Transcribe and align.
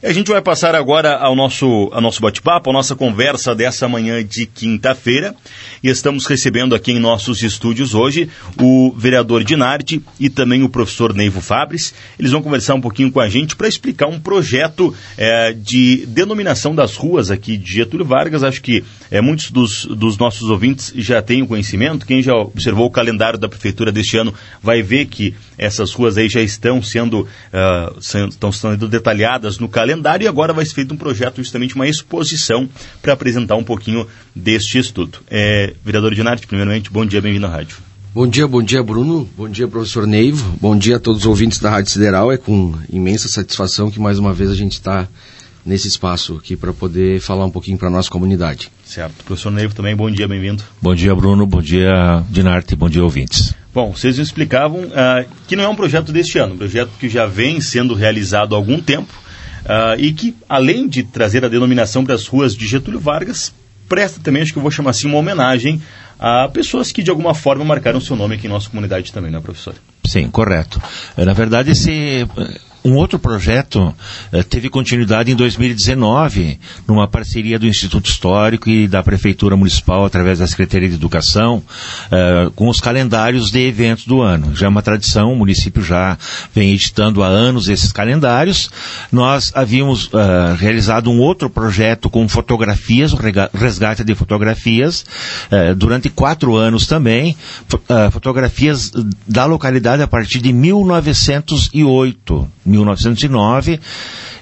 A 0.00 0.12
gente 0.12 0.30
vai 0.30 0.40
passar 0.40 0.76
agora 0.76 1.16
ao 1.16 1.34
nosso, 1.34 1.90
ao 1.92 2.00
nosso 2.00 2.22
bate-papo, 2.22 2.70
a 2.70 2.72
nossa 2.72 2.94
conversa 2.94 3.52
dessa 3.52 3.88
manhã 3.88 4.24
de 4.24 4.46
quinta-feira. 4.46 5.34
E 5.82 5.88
estamos 5.88 6.24
recebendo 6.24 6.72
aqui 6.72 6.92
em 6.92 7.00
nossos 7.00 7.42
estúdios 7.42 7.94
hoje 7.94 8.28
o 8.60 8.94
vereador 8.96 9.42
Dinardi 9.42 10.00
e 10.20 10.30
também 10.30 10.62
o 10.62 10.68
professor 10.68 11.12
Neivo 11.12 11.40
Fabres. 11.40 11.92
Eles 12.16 12.30
vão 12.30 12.40
conversar 12.40 12.74
um 12.74 12.80
pouquinho 12.80 13.10
com 13.10 13.18
a 13.18 13.28
gente 13.28 13.56
para 13.56 13.66
explicar 13.66 14.06
um 14.06 14.20
projeto 14.20 14.94
é, 15.16 15.52
de 15.52 16.06
denominação 16.06 16.76
das 16.76 16.94
ruas 16.94 17.28
aqui 17.28 17.56
de 17.56 17.72
Getúlio 17.72 18.06
Vargas. 18.06 18.44
Acho 18.44 18.62
que 18.62 18.84
é, 19.10 19.20
muitos 19.20 19.50
dos, 19.50 19.84
dos 19.84 20.16
nossos 20.16 20.48
ouvintes 20.48 20.92
já 20.94 21.20
têm 21.20 21.42
o 21.42 21.46
conhecimento. 21.48 22.06
Quem 22.06 22.22
já 22.22 22.34
observou 22.34 22.86
o 22.86 22.90
calendário 22.90 23.38
da 23.38 23.48
prefeitura 23.48 23.90
deste 23.90 24.16
ano 24.16 24.32
vai 24.62 24.80
ver 24.80 25.06
que 25.06 25.34
essas 25.58 25.92
ruas 25.92 26.16
aí 26.16 26.28
já 26.28 26.40
estão 26.40 26.82
sendo, 26.82 27.22
uh, 27.22 28.00
sendo, 28.00 28.30
estão 28.30 28.52
sendo 28.52 28.88
detalhadas 28.88 29.58
no 29.58 29.68
calendário 29.68 29.88
calendário 29.88 30.24
e 30.24 30.28
agora 30.28 30.52
vai 30.52 30.64
ser 30.64 30.74
feito 30.74 30.94
um 30.94 30.96
projeto, 30.96 31.36
justamente 31.36 31.74
uma 31.74 31.86
exposição, 31.86 32.68
para 33.02 33.12
apresentar 33.12 33.56
um 33.56 33.64
pouquinho 33.64 34.06
deste 34.34 34.78
estudo. 34.78 35.18
É, 35.30 35.74
vereador 35.84 36.14
Dinarte, 36.14 36.46
primeiramente, 36.46 36.90
bom 36.90 37.04
dia, 37.04 37.20
bem-vindo 37.20 37.46
à 37.46 37.50
rádio. 37.50 37.76
Bom 38.14 38.26
dia, 38.26 38.48
bom 38.48 38.62
dia, 38.62 38.82
Bruno. 38.82 39.28
Bom 39.36 39.48
dia, 39.48 39.68
professor 39.68 40.06
Neivo. 40.06 40.56
Bom 40.60 40.76
dia 40.76 40.96
a 40.96 40.98
todos 40.98 41.20
os 41.20 41.26
ouvintes 41.26 41.58
da 41.58 41.70
Rádio 41.70 41.92
Sideral. 41.92 42.32
É 42.32 42.36
com 42.36 42.74
imensa 42.90 43.28
satisfação 43.28 43.90
que 43.90 44.00
mais 44.00 44.18
uma 44.18 44.32
vez 44.32 44.50
a 44.50 44.54
gente 44.54 44.72
está 44.72 45.06
nesse 45.64 45.86
espaço 45.86 46.36
aqui 46.36 46.56
para 46.56 46.72
poder 46.72 47.20
falar 47.20 47.44
um 47.44 47.50
pouquinho 47.50 47.76
para 47.76 47.88
a 47.88 47.90
nossa 47.90 48.10
comunidade. 48.10 48.72
Certo. 48.84 49.24
Professor 49.24 49.50
Neivo 49.50 49.74
também, 49.74 49.94
bom 49.94 50.10
dia, 50.10 50.26
bem-vindo. 50.26 50.62
Bom 50.80 50.94
dia, 50.94 51.14
Bruno. 51.14 51.46
Bom 51.46 51.60
dia, 51.60 52.24
Dinarte. 52.30 52.74
Bom 52.74 52.88
dia, 52.88 53.04
ouvintes. 53.04 53.54
Bom, 53.78 53.92
vocês 53.92 54.16
me 54.16 54.24
explicavam 54.24 54.86
uh, 54.86 55.24
que 55.46 55.54
não 55.54 55.62
é 55.62 55.68
um 55.68 55.76
projeto 55.76 56.10
deste 56.10 56.36
ano, 56.36 56.54
um 56.54 56.58
projeto 56.58 56.90
que 56.98 57.08
já 57.08 57.26
vem 57.26 57.60
sendo 57.60 57.94
realizado 57.94 58.56
há 58.56 58.58
algum 58.58 58.80
tempo 58.80 59.12
Uh, 59.58 59.98
e 59.98 60.12
que, 60.12 60.34
além 60.48 60.88
de 60.88 61.02
trazer 61.02 61.44
a 61.44 61.48
denominação 61.48 62.02
para 62.02 62.14
as 62.14 62.26
ruas 62.26 62.56
de 62.56 62.66
Getúlio 62.66 62.98
Vargas, 62.98 63.52
presta 63.86 64.18
também, 64.18 64.40
acho 64.40 64.52
que 64.52 64.58
eu 64.58 64.62
vou 64.62 64.70
chamar 64.70 64.90
assim, 64.90 65.06
uma 65.06 65.18
homenagem 65.18 65.82
a 66.18 66.48
pessoas 66.48 66.90
que 66.90 67.02
de 67.02 67.10
alguma 67.10 67.34
forma 67.34 67.64
marcaram 67.64 68.00
seu 68.00 68.16
nome 68.16 68.36
aqui 68.36 68.46
em 68.46 68.50
nossa 68.50 68.70
comunidade 68.70 69.12
também, 69.12 69.30
não 69.30 69.40
é, 69.40 69.42
professor? 69.42 69.74
Sim, 70.06 70.30
correto. 70.30 70.80
Na 71.18 71.34
verdade, 71.34 71.72
esse 71.72 72.26
um 72.88 72.96
outro 72.96 73.18
projeto 73.18 73.94
eh, 74.32 74.42
teve 74.42 74.70
continuidade 74.70 75.30
em 75.30 75.36
2019, 75.36 76.58
numa 76.86 77.06
parceria 77.06 77.58
do 77.58 77.66
Instituto 77.66 78.08
Histórico 78.08 78.70
e 78.70 78.88
da 78.88 79.02
Prefeitura 79.02 79.56
Municipal, 79.56 80.06
através 80.06 80.38
da 80.38 80.46
Secretaria 80.46 80.88
de 80.88 80.94
Educação, 80.94 81.62
eh, 82.10 82.50
com 82.56 82.66
os 82.68 82.80
calendários 82.80 83.50
de 83.50 83.60
eventos 83.60 84.06
do 84.06 84.22
ano. 84.22 84.56
Já 84.56 84.64
é 84.66 84.68
uma 84.70 84.80
tradição, 84.80 85.32
o 85.32 85.36
município 85.36 85.82
já 85.82 86.16
vem 86.54 86.72
editando 86.72 87.22
há 87.22 87.26
anos 87.26 87.68
esses 87.68 87.92
calendários. 87.92 88.70
Nós 89.12 89.52
havíamos 89.54 90.08
eh, 90.14 90.56
realizado 90.58 91.10
um 91.10 91.20
outro 91.20 91.50
projeto 91.50 92.08
com 92.08 92.26
fotografias, 92.26 93.12
o 93.12 93.18
resgate 93.52 94.02
de 94.02 94.14
fotografias, 94.14 95.04
durante 95.76 96.08
quatro 96.08 96.56
anos 96.56 96.86
também, 96.86 97.36
fotografias 98.12 98.92
da 99.26 99.44
localidade 99.44 100.02
a 100.02 100.06
partir 100.06 100.38
de 100.40 100.52
1908. 100.52 102.48
1909 102.84 103.78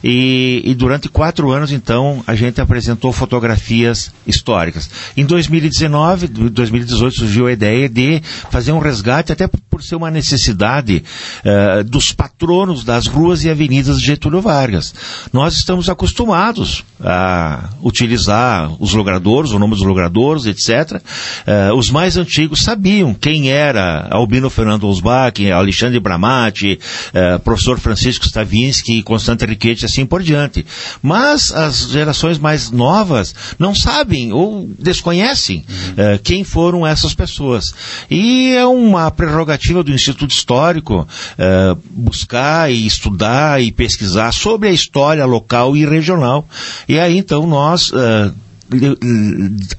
e, 0.02 0.62
e, 0.64 0.74
durante 0.74 1.08
quatro 1.08 1.50
anos, 1.50 1.72
então, 1.72 2.22
a 2.26 2.34
gente 2.34 2.60
apresentou 2.60 3.12
fotografias 3.12 4.12
históricas. 4.26 4.90
Em 5.16 5.24
2019, 5.24 6.28
2018, 6.28 7.16
surgiu 7.16 7.46
a 7.46 7.52
ideia 7.52 7.88
de 7.88 8.20
fazer 8.50 8.72
um 8.72 8.78
resgate, 8.78 9.32
até 9.32 9.46
por 9.46 9.82
ser 9.82 9.96
uma 9.96 10.10
necessidade 10.10 11.02
uh, 11.44 11.84
dos 11.84 12.12
patronos 12.12 12.84
das 12.84 13.06
ruas 13.06 13.44
e 13.44 13.50
avenidas 13.50 13.98
de 14.00 14.06
Getúlio 14.06 14.40
Vargas. 14.40 14.94
Nós 15.32 15.54
estamos 15.54 15.88
acostumados 15.88 16.84
a 17.00 17.70
utilizar 17.82 18.70
os 18.80 18.94
logradouros, 18.94 19.52
o 19.52 19.58
nome 19.58 19.74
dos 19.74 19.82
logradouros, 19.82 20.46
etc. 20.46 21.00
Eh, 21.46 21.72
os 21.72 21.90
mais 21.90 22.16
antigos 22.16 22.62
sabiam 22.62 23.14
quem 23.14 23.50
era 23.50 24.08
Albino 24.10 24.48
Fernando 24.48 24.88
Osbach, 24.88 25.50
Alexandre 25.52 26.00
Bramati, 26.00 26.78
uh, 26.78 27.38
professor 27.40 27.78
Francisco 27.78 28.26
Stavinsky 28.26 29.02
Constante 29.02 29.44
Riquetti, 29.44 29.85
assim 29.86 30.04
por 30.04 30.22
diante. 30.22 30.64
Mas 31.02 31.52
as 31.52 31.88
gerações 31.88 32.38
mais 32.38 32.70
novas 32.70 33.34
não 33.58 33.74
sabem 33.74 34.32
ou 34.32 34.68
desconhecem 34.78 35.64
uhum. 35.68 36.14
uh, 36.14 36.18
quem 36.22 36.44
foram 36.44 36.86
essas 36.86 37.14
pessoas. 37.14 37.72
E 38.10 38.52
é 38.52 38.66
uma 38.66 39.10
prerrogativa 39.10 39.82
do 39.82 39.92
Instituto 39.92 40.30
Histórico 40.30 41.06
uh, 41.06 41.80
buscar 41.90 42.70
e 42.70 42.86
estudar 42.86 43.62
e 43.62 43.72
pesquisar 43.72 44.32
sobre 44.32 44.68
a 44.68 44.72
história 44.72 45.24
local 45.24 45.76
e 45.76 45.86
regional. 45.86 46.46
E 46.88 46.98
aí 46.98 47.16
então 47.16 47.46
nós 47.46 47.90
uh, 47.90 48.32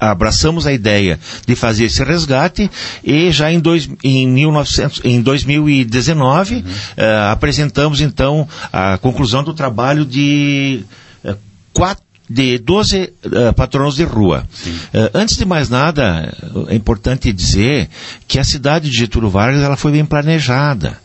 abraçamos 0.00 0.66
a 0.66 0.72
ideia 0.72 1.18
de 1.46 1.54
fazer 1.54 1.84
esse 1.84 2.02
resgate 2.02 2.70
e 3.04 3.30
já 3.30 3.52
em, 3.52 3.60
dois, 3.60 3.88
em, 4.02 4.26
1900, 4.26 5.00
em 5.04 5.20
2019 5.20 6.54
uhum. 6.54 6.60
uh, 6.60 7.32
apresentamos 7.32 8.00
então 8.00 8.48
a 8.72 8.98
conclusão 8.98 9.42
do 9.42 9.54
trabalho 9.54 10.04
de 10.04 10.84
uh, 11.24 11.36
quatro 11.72 12.08
de 12.28 12.58
12 12.58 13.14
uh, 13.24 13.54
patronos 13.54 13.96
de 13.96 14.04
rua. 14.04 14.46
Uh, 14.92 15.10
antes 15.14 15.36
de 15.36 15.46
mais 15.46 15.70
nada, 15.70 16.34
é 16.68 16.74
importante 16.74 17.32
dizer 17.32 17.88
que 18.26 18.38
a 18.38 18.44
cidade 18.44 18.90
de 18.90 18.96
Getúlio 18.96 19.30
Vargas 19.30 19.62
ela 19.62 19.76
foi 19.76 19.92
bem 19.92 20.04
planejada. 20.04 20.98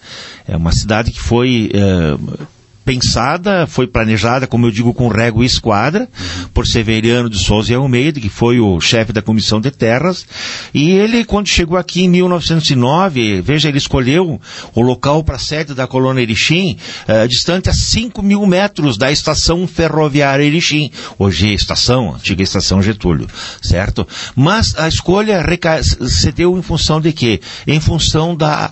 É 0.46 0.58
uma 0.58 0.74
cidade 0.74 1.12
que 1.12 1.22
foi 1.22 1.72
uh, 1.74 2.48
pensada, 2.86 3.66
foi 3.68 3.88
planejada, 3.88 4.48
como 4.48 4.66
eu 4.66 4.72
digo, 4.72 4.94
com 4.94 5.08
régua 5.08 5.44
e 5.44 5.48
esquadra, 5.48 6.08
por 6.54 6.68
Severiano 6.68 7.30
de 7.30 7.40
Souza 7.40 7.72
e 7.72 7.76
Almeida, 7.76 8.20
que 8.20 8.30
foi 8.30 8.60
o 8.60 8.80
chefe 8.80 9.14
da 9.14 9.22
Comissão 9.22 9.60
de 9.60 9.72
Terras, 9.72 10.26
e 10.74 10.92
ele, 10.92 11.24
quando 11.24 11.48
chegou 11.48 11.78
aqui 11.78 12.04
em 12.04 12.10
1909, 12.10 13.42
veja, 13.42 13.70
ele 13.70 13.78
escolheu 13.78 14.40
o 14.76 14.82
local 14.82 15.24
para 15.24 15.36
a 15.36 15.40
sede 15.40 15.74
da 15.74 15.88
colônia 15.88 16.22
Erechim, 16.22 16.78
uh, 17.08 17.28
distante 17.28 17.70
a 17.70 17.74
5 17.74 18.22
mil 18.22 18.46
metros 18.46 18.98
da 18.98 19.12
estação 19.12 19.68
ferroviária 19.68 20.44
Erechim, 20.44 20.92
hoje 21.18 21.50
é 21.50 21.54
estação, 21.54 22.16
antiga 22.16 22.44
estação 22.44 22.82
Getúlio, 22.82 23.28
certo? 23.62 24.08
Mas 24.36 24.76
a 24.78 24.88
escolha 24.88 25.44
se 25.82 26.32
deu 26.32 26.58
em 26.58 26.62
função 26.62 27.00
de 27.00 27.12
quê? 27.14 27.40
Em 27.66 27.80
função 27.80 28.36
da 28.36 28.72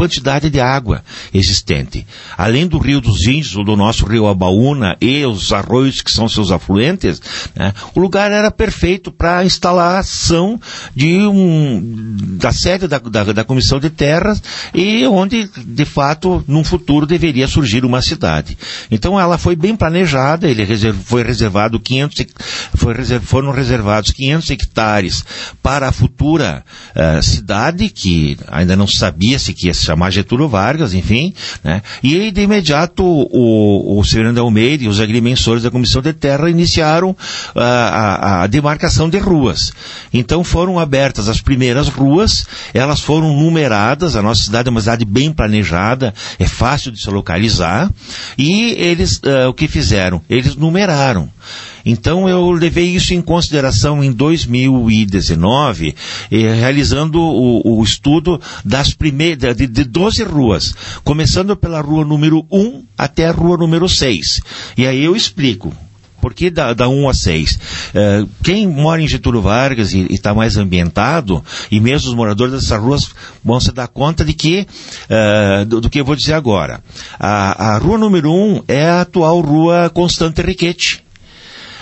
quantidade 0.00 0.48
de 0.48 0.58
água 0.58 1.04
existente. 1.34 2.06
Além 2.38 2.66
do 2.66 2.78
Rio 2.78 3.02
dos 3.02 3.26
Índios, 3.26 3.54
ou 3.54 3.62
do 3.62 3.76
nosso 3.76 4.06
Rio 4.06 4.28
Abaúna 4.28 4.96
e 4.98 5.26
os 5.26 5.52
arroios 5.52 6.00
que 6.00 6.10
são 6.10 6.26
seus 6.26 6.50
afluentes, 6.50 7.20
né, 7.54 7.74
o 7.94 8.00
lugar 8.00 8.32
era 8.32 8.50
perfeito 8.50 9.12
para 9.12 9.40
a 9.40 9.44
instalação 9.44 10.58
de 10.96 11.18
um, 11.26 12.16
da 12.38 12.50
sede 12.50 12.88
da, 12.88 12.96
da, 12.98 13.24
da, 13.24 13.44
Comissão 13.44 13.78
de 13.78 13.90
Terras 13.90 14.42
e 14.72 15.06
onde, 15.06 15.50
de 15.66 15.84
fato, 15.84 16.42
num 16.48 16.64
futuro 16.64 17.04
deveria 17.04 17.46
surgir 17.46 17.84
uma 17.84 18.00
cidade. 18.00 18.56
Então 18.90 19.20
ela 19.20 19.36
foi 19.36 19.54
bem 19.54 19.76
planejada, 19.76 20.48
ele 20.48 20.64
reserv, 20.64 20.98
foi 21.04 21.22
reservado 21.22 21.78
500, 21.78 22.26
foi 22.74 22.94
reserv, 22.94 23.26
foram 23.26 23.52
reservados 23.52 24.12
500 24.12 24.50
hectares 24.50 25.24
para 25.62 25.88
a 25.88 25.92
futura 25.92 26.64
uh, 26.96 27.22
cidade, 27.22 27.90
que 27.90 28.38
ainda 28.48 28.74
não 28.74 28.86
sabia 28.86 29.38
se 29.38 29.52
que 29.52 29.66
ia 29.66 29.74
se 29.74 29.89
chamar 29.90 30.10
Getúlio 30.10 30.48
Vargas, 30.48 30.94
enfim, 30.94 31.34
né? 31.64 31.82
E 32.02 32.30
de 32.30 32.42
imediato 32.42 33.02
o, 33.04 33.98
o 33.98 34.04
Severino 34.04 34.40
Almeida 34.40 34.84
e 34.84 34.88
os 34.88 35.00
agrimensores 35.00 35.62
da 35.62 35.70
Comissão 35.70 36.00
de 36.00 36.12
Terra 36.12 36.48
iniciaram 36.48 37.16
a, 37.54 37.62
a, 37.62 38.42
a 38.42 38.46
demarcação 38.46 39.10
de 39.10 39.18
ruas. 39.18 39.72
Então 40.12 40.44
foram 40.44 40.78
abertas 40.78 41.28
as 41.28 41.40
primeiras 41.40 41.88
ruas, 41.88 42.46
elas 42.72 43.00
foram 43.00 43.36
numeradas, 43.36 44.14
a 44.14 44.22
nossa 44.22 44.42
cidade 44.42 44.68
é 44.68 44.70
uma 44.70 44.80
cidade 44.80 45.04
bem 45.04 45.32
planejada, 45.32 46.14
é 46.38 46.46
fácil 46.46 46.92
de 46.92 47.02
se 47.02 47.10
localizar, 47.10 47.90
e 48.38 48.72
eles, 48.78 49.16
uh, 49.18 49.48
o 49.48 49.54
que 49.54 49.66
fizeram? 49.66 50.22
Eles 50.28 50.54
numeraram. 50.54 51.28
Então 51.84 52.28
eu 52.28 52.50
levei 52.50 52.86
isso 52.86 53.14
em 53.14 53.20
consideração 53.20 54.02
em 54.02 54.12
2019, 54.12 55.94
eh, 56.30 56.36
realizando 56.54 57.20
o, 57.20 57.78
o, 57.78 57.82
estudo 57.82 58.40
das 58.64 58.92
primeiras, 58.92 59.56
de, 59.56 59.66
de 59.66 59.84
12 59.84 60.22
ruas, 60.24 60.74
começando 61.04 61.56
pela 61.56 61.80
rua 61.80 62.04
número 62.04 62.44
1 62.50 62.84
até 62.96 63.26
a 63.26 63.32
rua 63.32 63.56
número 63.56 63.88
6. 63.88 64.40
E 64.76 64.86
aí 64.86 65.04
eu 65.04 65.16
explico. 65.16 65.72
Por 66.20 66.34
que 66.34 66.50
da, 66.50 66.74
da 66.74 66.88
1 66.88 67.08
a 67.08 67.14
6? 67.14 67.58
Eh, 67.94 68.26
quem 68.42 68.66
mora 68.66 69.00
em 69.00 69.08
Getúlio 69.08 69.40
Vargas 69.40 69.94
e 69.94 70.06
está 70.10 70.34
mais 70.34 70.56
ambientado, 70.56 71.42
e 71.70 71.80
mesmo 71.80 72.10
os 72.10 72.14
moradores 72.14 72.52
dessas 72.52 72.78
ruas 72.78 73.08
vão 73.42 73.58
se 73.58 73.72
dar 73.72 73.88
conta 73.88 74.24
de 74.24 74.34
que, 74.34 74.66
uh, 75.08 75.64
do, 75.64 75.80
do, 75.80 75.88
que 75.90 76.00
eu 76.00 76.04
vou 76.04 76.14
dizer 76.14 76.34
agora. 76.34 76.82
A, 77.18 77.74
a 77.74 77.78
rua 77.78 77.96
número 77.96 78.30
1 78.30 78.64
é 78.68 78.84
a 78.84 79.00
atual 79.00 79.40
rua 79.40 79.90
Constante 79.90 80.42
Riquete. 80.42 81.02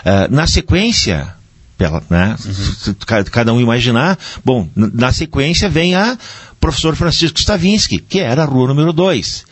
Uh, 0.01 0.33
na 0.35 0.47
sequência, 0.47 1.35
pela, 1.77 2.03
né? 2.11 2.37
Uhum. 2.45 2.95
Cada 3.31 3.53
um 3.53 3.61
imaginar. 3.61 4.19
Bom, 4.45 4.69
na 4.75 5.13
sequência 5.13 5.69
vem 5.69 5.95
a 5.95 6.19
professor 6.61 6.97
Francisco 6.97 7.39
Stavinsky, 7.39 7.99
que 7.99 8.19
era 8.19 8.43
a 8.43 8.47
rua 8.47 8.69
número 8.69 8.93
2. 8.93 9.45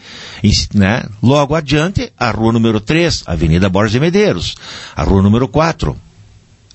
Né? 0.74 1.04
Logo 1.22 1.54
adiante, 1.54 2.12
a 2.18 2.30
rua 2.30 2.52
número 2.52 2.80
3, 2.80 3.22
Avenida 3.26 3.68
Borges 3.68 3.92
de 3.92 4.00
Medeiros. 4.00 4.56
A 4.94 5.02
rua 5.04 5.22
número 5.22 5.48
4, 5.48 5.92
uh, 5.92 5.96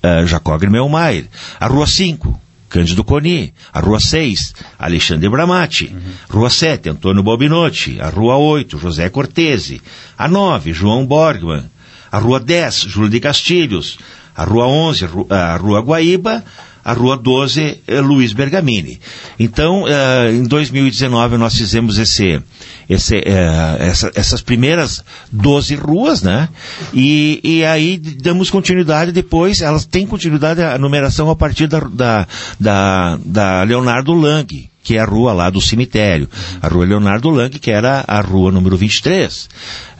eh, 0.02 0.26
Jacó 0.26 0.56
Grimelmaier. 0.58 1.26
A 1.60 1.66
rua 1.66 1.86
5, 1.86 2.40
Cândido 2.68 3.04
Coni. 3.04 3.52
A 3.72 3.80
rua 3.80 4.00
6, 4.00 4.54
Alexandre 4.78 5.28
Bramati. 5.28 5.86
Uhum. 5.86 6.00
Rua 6.30 6.50
7, 6.50 6.88
Antônio 6.88 7.22
Bobinotti. 7.22 8.00
A 8.00 8.08
rua 8.08 8.36
8, 8.36 8.78
José 8.78 9.08
Cortese. 9.10 9.82
A 10.16 10.26
9, 10.26 10.72
João 10.72 11.06
Borgman. 11.06 11.70
A 12.12 12.18
rua 12.18 12.38
10, 12.38 12.74
Júlio 12.82 13.10
de 13.10 13.18
Castilhos 13.18 13.98
a 14.34 14.44
Rua 14.44 14.66
11, 14.66 15.08
a 15.30 15.56
Rua 15.56 15.80
Guaíba, 15.80 16.42
a 16.84 16.92
Rua 16.92 17.16
12, 17.16 17.82
eh, 17.86 18.00
Luiz 18.00 18.32
Bergamini. 18.32 18.98
Então, 19.38 19.84
uh, 19.84 20.32
em 20.32 20.42
2019 20.44 21.36
nós 21.36 21.54
fizemos 21.54 21.96
esse, 21.96 22.42
esse, 22.88 23.18
uh, 23.18 23.76
essa, 23.78 24.10
essas 24.16 24.42
primeiras 24.42 25.04
12 25.30 25.76
ruas, 25.76 26.22
né? 26.22 26.48
E, 26.92 27.40
e 27.44 27.64
aí 27.64 27.98
damos 27.98 28.50
continuidade 28.50 29.12
depois, 29.12 29.60
elas 29.60 29.86
têm 29.86 30.06
continuidade 30.06 30.60
a 30.60 30.76
numeração 30.76 31.30
a 31.30 31.36
partir 31.36 31.68
da, 31.68 31.78
da, 31.80 32.26
da, 32.58 33.18
da 33.24 33.62
Leonardo 33.62 34.12
Lang, 34.12 34.71
que 34.82 34.96
é 34.96 35.00
a 35.00 35.04
rua 35.04 35.32
lá 35.32 35.50
do 35.50 35.60
cemitério. 35.60 36.28
A 36.60 36.68
rua 36.68 36.84
Leonardo 36.84 37.30
Lang, 37.30 37.58
que 37.58 37.70
era 37.70 38.04
a 38.06 38.20
rua 38.20 38.50
número 38.50 38.76
23. 38.76 39.48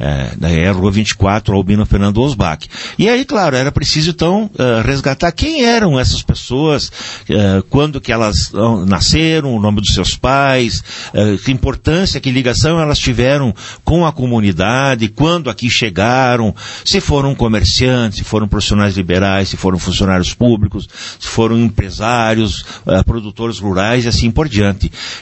É, 0.03 0.65
é 0.65 0.69
a 0.69 0.73
rua 0.73 0.91
24, 0.91 1.55
Albino 1.55 1.87
Fernando 1.87 2.21
Osbach. 2.21 2.69
E 2.99 3.09
aí, 3.09 3.25
claro, 3.25 3.55
era 3.55 3.71
preciso 3.71 4.11
então 4.11 4.51
uh, 4.55 4.85
resgatar 4.85 5.31
quem 5.31 5.65
eram 5.65 5.99
essas 5.99 6.23
pessoas, 6.23 6.89
uh, 7.31 7.63
quando 7.71 8.01
que 8.01 8.11
elas 8.11 8.51
nasceram, 8.87 9.55
o 9.55 9.61
nome 9.61 9.81
dos 9.81 9.95
seus 9.95 10.17
pais, 10.17 10.83
que 11.45 11.53
importância, 11.53 12.21
que 12.21 12.31
ligação 12.31 12.81
elas 12.81 12.99
tiveram 12.99 13.55
com 13.85 14.05
a 14.05 14.13
comunidade, 14.13 15.09
quando 15.09 15.49
aqui 15.49 15.71
chegaram, 15.71 16.55
se 16.85 17.01
foram 17.01 17.35
comerciantes, 17.35 18.19
se 18.19 18.25
foram 18.25 18.49
profissionais 18.49 18.97
liberais, 18.97 19.49
se 19.49 19.57
foram 19.57 19.79
funcionários 19.79 20.35
públicos, 20.35 20.89
se 21.19 21.29
foram 21.29 21.59
empresários, 21.59 22.65
produtores 23.05 23.59
rurais 23.59 24.05
e 24.05 24.09
assim 24.09 24.31
por 24.31 24.49
diante. 24.49 24.72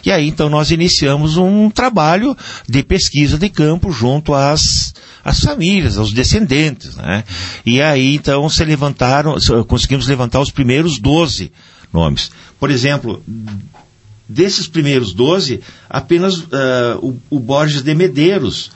E 0.05 0.11
aí 0.11 0.29
então 0.29 0.49
nós 0.49 0.70
iniciamos 0.70 1.37
um 1.37 1.70
trabalho 1.70 2.37
de 2.69 2.82
pesquisa 2.82 3.38
de 3.38 3.49
campo 3.49 3.91
junto 3.91 4.35
às, 4.35 4.94
às 5.25 5.41
famílias, 5.41 5.99
aos 5.99 6.12
descendentes, 6.12 6.97
né? 6.97 7.25
E 7.64 7.81
aí 7.81 8.14
então 8.14 8.49
se 8.49 8.64
levantaram, 8.64 9.37
conseguimos 9.67 10.06
levantar 10.06 10.41
os 10.41 10.50
primeiros 10.50 10.99
12 10.99 11.52
nomes. 11.93 12.31
Por 12.58 12.70
exemplo, 12.70 13.23
desses 14.29 14.69
primeiros 14.69 15.12
12, 15.12 15.61
apenas 15.88 16.37
uh, 16.38 16.49
o, 17.02 17.20
o, 17.29 17.41
Borges 17.41 17.82
de 17.82 17.94
Medeiros, 17.94 18.70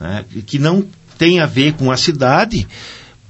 né? 0.00 0.24
que 0.46 0.58
não 0.58 0.86
tem 1.18 1.40
a 1.40 1.46
ver 1.46 1.74
com 1.74 1.90
a 1.90 1.96
cidade, 1.96 2.66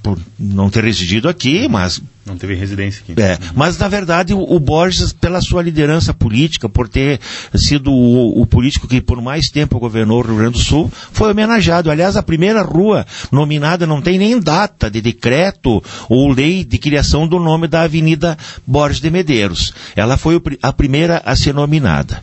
por 0.07 0.17
não 0.39 0.69
ter 0.69 0.85
residido 0.85 1.27
aqui, 1.27 1.67
mas 1.67 2.01
não 2.25 2.37
teve 2.37 2.55
residência 2.55 3.01
aqui. 3.01 3.21
É, 3.21 3.37
mas 3.53 3.77
na 3.77 3.89
verdade 3.89 4.33
o, 4.33 4.39
o, 4.39 4.59
Borges, 4.59 5.11
pela 5.11 5.41
sua 5.41 5.61
liderança 5.61 6.13
política, 6.13 6.69
por 6.69 6.87
ter 6.87 7.19
sido 7.55 7.91
o, 7.91 8.41
o, 8.41 8.45
político 8.45 8.87
que 8.87 9.01
por 9.01 9.21
mais 9.21 9.47
tempo 9.47 9.79
governou 9.79 10.19
o 10.19 10.25
Rio 10.25 10.37
Grande 10.37 10.53
do 10.53 10.63
Sul, 10.63 10.89
foi 11.11 11.31
homenageado. 11.31 11.91
Aliás, 11.91 12.15
a 12.15 12.23
primeira 12.23 12.61
rua 12.61 13.05
nominada 13.31 13.85
não 13.85 14.01
tem 14.01 14.17
nem 14.17 14.39
data 14.39 14.89
de 14.89 15.01
decreto 15.01 15.83
ou 16.07 16.31
lei 16.31 16.63
de 16.63 16.77
criação 16.77 17.27
do 17.27 17.39
nome 17.39 17.67
da 17.67 17.81
Avenida 17.81 18.37
Borges 18.65 19.01
de 19.01 19.11
Medeiros. 19.11 19.73
Ela 19.93 20.15
foi 20.15 20.41
a 20.61 20.71
primeira 20.71 21.21
a 21.25 21.35
ser 21.35 21.53
nominada. 21.53 22.21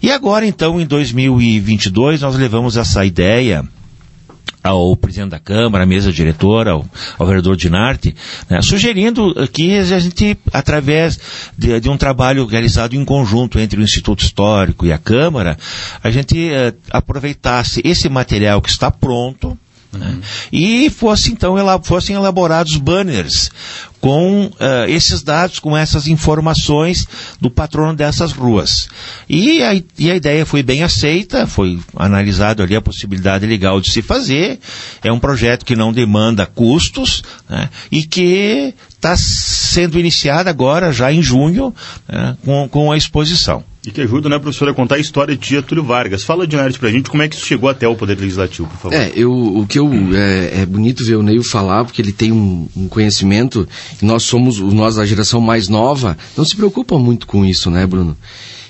E 0.00 0.10
agora 0.12 0.46
então, 0.46 0.80
em 0.80 0.86
2022, 0.86 2.20
nós 2.20 2.36
levamos 2.36 2.76
essa 2.76 3.04
ideia 3.04 3.64
ao 4.64 4.96
presidente 4.96 5.32
da 5.32 5.38
Câmara, 5.38 5.84
à 5.84 5.86
mesa 5.86 6.10
diretora, 6.10 6.70
ao, 6.70 6.86
ao 7.18 7.26
vereador 7.26 7.54
Dinarte, 7.54 8.16
né, 8.48 8.62
sugerindo 8.62 9.34
que 9.52 9.76
a 9.76 10.00
gente, 10.00 10.38
através 10.50 11.20
de, 11.56 11.78
de, 11.78 11.90
um 11.90 11.98
trabalho 11.98 12.46
realizado 12.46 12.94
em 12.94 13.04
conjunto 13.04 13.58
entre 13.58 13.78
o 13.78 13.82
Instituto 13.82 14.24
Histórico 14.24 14.86
e 14.86 14.92
a 14.92 14.96
Câmara, 14.96 15.58
a 16.02 16.10
gente 16.10 16.50
eh, 16.50 16.72
aproveitasse 16.90 17.82
esse 17.84 18.08
material 18.08 18.62
que 18.62 18.70
está 18.70 18.90
pronto, 18.90 19.56
né? 19.92 20.18
E 20.52 20.90
fosse, 20.90 21.30
então, 21.30 21.56
fossem 21.82 22.16
elaborados 22.16 22.76
banners 22.76 23.50
com 24.04 24.44
uh, 24.44 24.50
esses 24.86 25.22
dados, 25.22 25.58
com 25.58 25.74
essas 25.74 26.06
informações 26.06 27.08
do 27.40 27.50
patrono 27.50 27.96
dessas 27.96 28.32
ruas. 28.32 28.86
E 29.26 29.62
a, 29.62 29.74
e 29.98 30.10
a 30.10 30.14
ideia 30.14 30.44
foi 30.44 30.62
bem 30.62 30.82
aceita, 30.82 31.46
foi 31.46 31.80
analisado 31.96 32.62
ali 32.62 32.76
a 32.76 32.82
possibilidade 32.82 33.46
legal 33.46 33.80
de 33.80 33.90
se 33.90 34.02
fazer. 34.02 34.60
É 35.02 35.10
um 35.10 35.18
projeto 35.18 35.64
que 35.64 35.74
não 35.74 35.90
demanda 35.90 36.44
custos 36.44 37.22
né? 37.48 37.70
e 37.90 38.02
que 38.02 38.74
está 38.90 39.16
sendo 39.16 39.98
iniciado 39.98 40.50
agora, 40.50 40.92
já 40.92 41.10
em 41.10 41.22
junho, 41.22 41.74
né? 42.06 42.36
com, 42.44 42.68
com 42.68 42.92
a 42.92 42.98
exposição. 42.98 43.64
E 43.86 43.90
que 43.90 44.00
ajuda, 44.00 44.30
né, 44.30 44.38
professor, 44.38 44.66
a 44.66 44.72
contar 44.72 44.94
a 44.94 44.98
história 44.98 45.36
de 45.36 45.46
Getúlio 45.46 45.84
Vargas. 45.84 46.24
Fala 46.24 46.46
de 46.46 46.56
Nerd 46.56 46.78
pra 46.78 46.90
gente, 46.90 47.10
como 47.10 47.22
é 47.22 47.28
que 47.28 47.36
isso 47.36 47.44
chegou 47.44 47.68
até 47.68 47.86
o 47.86 47.94
Poder 47.94 48.18
Legislativo, 48.18 48.66
por 48.66 48.78
favor. 48.78 48.96
É, 48.96 49.12
eu, 49.14 49.30
o 49.30 49.66
que 49.66 49.78
eu, 49.78 49.90
é, 50.14 50.62
é 50.62 50.66
bonito 50.66 51.04
ver 51.04 51.16
o 51.16 51.22
Neil 51.22 51.44
falar, 51.44 51.84
porque 51.84 52.00
ele 52.00 52.12
tem 52.12 52.32
um, 52.32 52.66
um, 52.74 52.88
conhecimento, 52.88 53.68
nós 54.00 54.22
somos, 54.22 54.58
nós 54.58 54.94
da 54.94 55.04
geração 55.04 55.38
mais 55.38 55.68
nova, 55.68 56.16
não 56.34 56.46
se 56.46 56.56
preocupa 56.56 56.98
muito 56.98 57.26
com 57.26 57.44
isso, 57.44 57.70
né, 57.70 57.86
Bruno? 57.86 58.16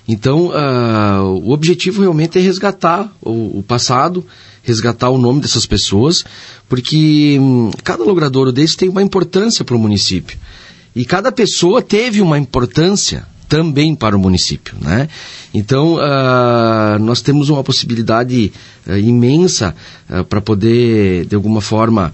Então, 0.07 0.49
uh, 0.49 1.23
o 1.45 1.53
objetivo 1.53 2.03
realmente 2.03 2.37
é 2.37 2.43
resgatar 2.43 3.09
o, 3.23 3.61
o, 3.61 3.63
passado, 3.63 4.27
resgatar 4.65 5.11
o 5.11 5.19
nome 5.19 5.41
dessas 5.41 5.65
pessoas, 5.65 6.25
porque 6.69 7.39
um, 7.41 7.71
cada 7.85 8.03
logradouro 8.03 8.51
desse 8.51 8.77
tem 8.77 8.89
uma 8.89 9.03
importância 9.03 9.65
para 9.65 9.77
o 9.77 9.79
município. 9.79 10.37
E 10.95 11.05
cada 11.05 11.31
pessoa 11.31 11.81
teve 11.81 12.21
uma 12.21 12.37
importância 12.37 13.27
também 13.49 13.95
para 13.95 14.17
o 14.17 14.19
município. 14.19 14.75
Né? 14.81 15.09
Então, 15.53 15.95
uh, 15.95 16.99
nós 16.99 17.23
temos 17.23 17.49
uma 17.49 17.63
possibilidade 17.63 18.53
uh, 18.87 18.97
imensa 18.99 19.75
uh, 20.11 20.25
para 20.25 20.41
poder, 20.41 21.27
de 21.27 21.35
alguma 21.35 21.61
forma, 21.61 22.13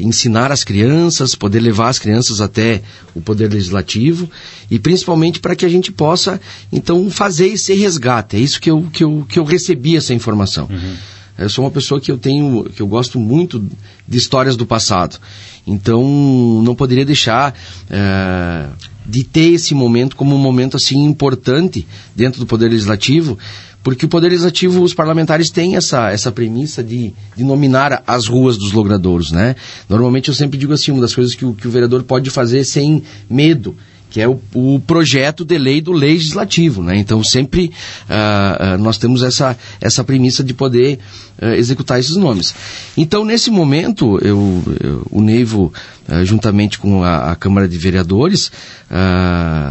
ensinar 0.00 0.52
as 0.52 0.62
crianças, 0.62 1.34
poder 1.34 1.58
levar 1.58 1.88
as 1.88 1.98
crianças 1.98 2.40
até 2.40 2.82
o 3.16 3.20
Poder 3.20 3.52
Legislativo 3.52 4.30
e 4.70 4.78
principalmente 4.78 5.40
para 5.40 5.56
que 5.56 5.66
a 5.66 5.68
gente 5.68 5.90
possa, 5.90 6.40
então, 6.72 7.10
fazer 7.10 7.48
esse 7.48 7.74
resgate. 7.74 8.36
É 8.36 8.38
isso 8.38 8.60
que 8.60 8.70
eu, 8.70 8.86
que 8.92 9.02
eu, 9.02 9.26
que 9.28 9.40
eu 9.40 9.42
recebi 9.42 9.96
essa 9.96 10.14
informação. 10.14 10.68
Uhum. 10.70 10.94
Eu 11.36 11.50
sou 11.50 11.64
uma 11.64 11.70
pessoa 11.70 12.00
que 12.00 12.12
eu 12.12 12.16
tenho, 12.16 12.64
que 12.64 12.80
eu 12.80 12.86
gosto 12.86 13.18
muito 13.18 13.68
de 14.06 14.16
histórias 14.16 14.56
do 14.56 14.64
passado. 14.64 15.18
Então, 15.66 16.62
não 16.62 16.76
poderia 16.76 17.04
deixar 17.04 17.52
é, 17.90 18.66
de 19.08 19.24
ter 19.24 19.52
esse 19.52 19.74
momento 19.74 20.16
como 20.16 20.34
um 20.34 20.38
momento 20.38 20.76
assim 20.76 21.02
importante 21.04 21.86
dentro 22.14 22.40
do 22.40 22.46
Poder 22.46 22.68
Legislativo, 22.68 23.38
porque 23.82 24.04
o 24.04 24.08
Poder 24.08 24.28
Legislativo, 24.30 24.82
os 24.82 24.92
parlamentares 24.92 25.48
têm 25.48 25.76
essa, 25.76 26.10
essa 26.10 26.32
premissa 26.32 26.82
de, 26.82 27.14
de 27.36 27.44
nominar 27.44 28.02
as 28.04 28.26
ruas 28.26 28.56
dos 28.58 28.72
logradouros, 28.72 29.30
né? 29.30 29.54
Normalmente 29.88 30.28
eu 30.28 30.34
sempre 30.34 30.58
digo 30.58 30.72
assim, 30.72 30.90
uma 30.90 31.00
das 31.00 31.14
coisas 31.14 31.36
que 31.36 31.44
o, 31.44 31.54
que 31.54 31.68
o 31.68 31.70
vereador 31.70 32.02
pode 32.02 32.28
fazer 32.30 32.64
sem 32.64 33.04
medo 33.30 33.76
que 34.16 34.20
é 34.22 34.26
o, 34.26 34.40
o, 34.54 34.80
projeto 34.80 35.44
de 35.44 35.58
lei 35.58 35.82
do 35.82 35.92
legislativo, 35.92 36.82
né? 36.82 36.96
Então 36.96 37.22
sempre 37.22 37.70
uh, 38.08 38.76
uh, 38.76 38.78
nós 38.78 38.96
temos 38.96 39.22
essa, 39.22 39.54
essa 39.78 40.02
premissa 40.02 40.42
de 40.42 40.54
poder 40.54 41.00
uh, 41.38 41.48
executar 41.48 42.00
esses 42.00 42.16
nomes. 42.16 42.54
Então 42.96 43.26
nesse 43.26 43.50
momento 43.50 44.18
eu, 44.24 44.62
eu 44.82 45.06
o 45.10 45.20
Neivo 45.20 45.70
juntamente 46.24 46.78
com 46.78 47.02
a, 47.04 47.32
a, 47.32 47.36
Câmara 47.36 47.68
de 47.68 47.76
Vereadores 47.76 48.50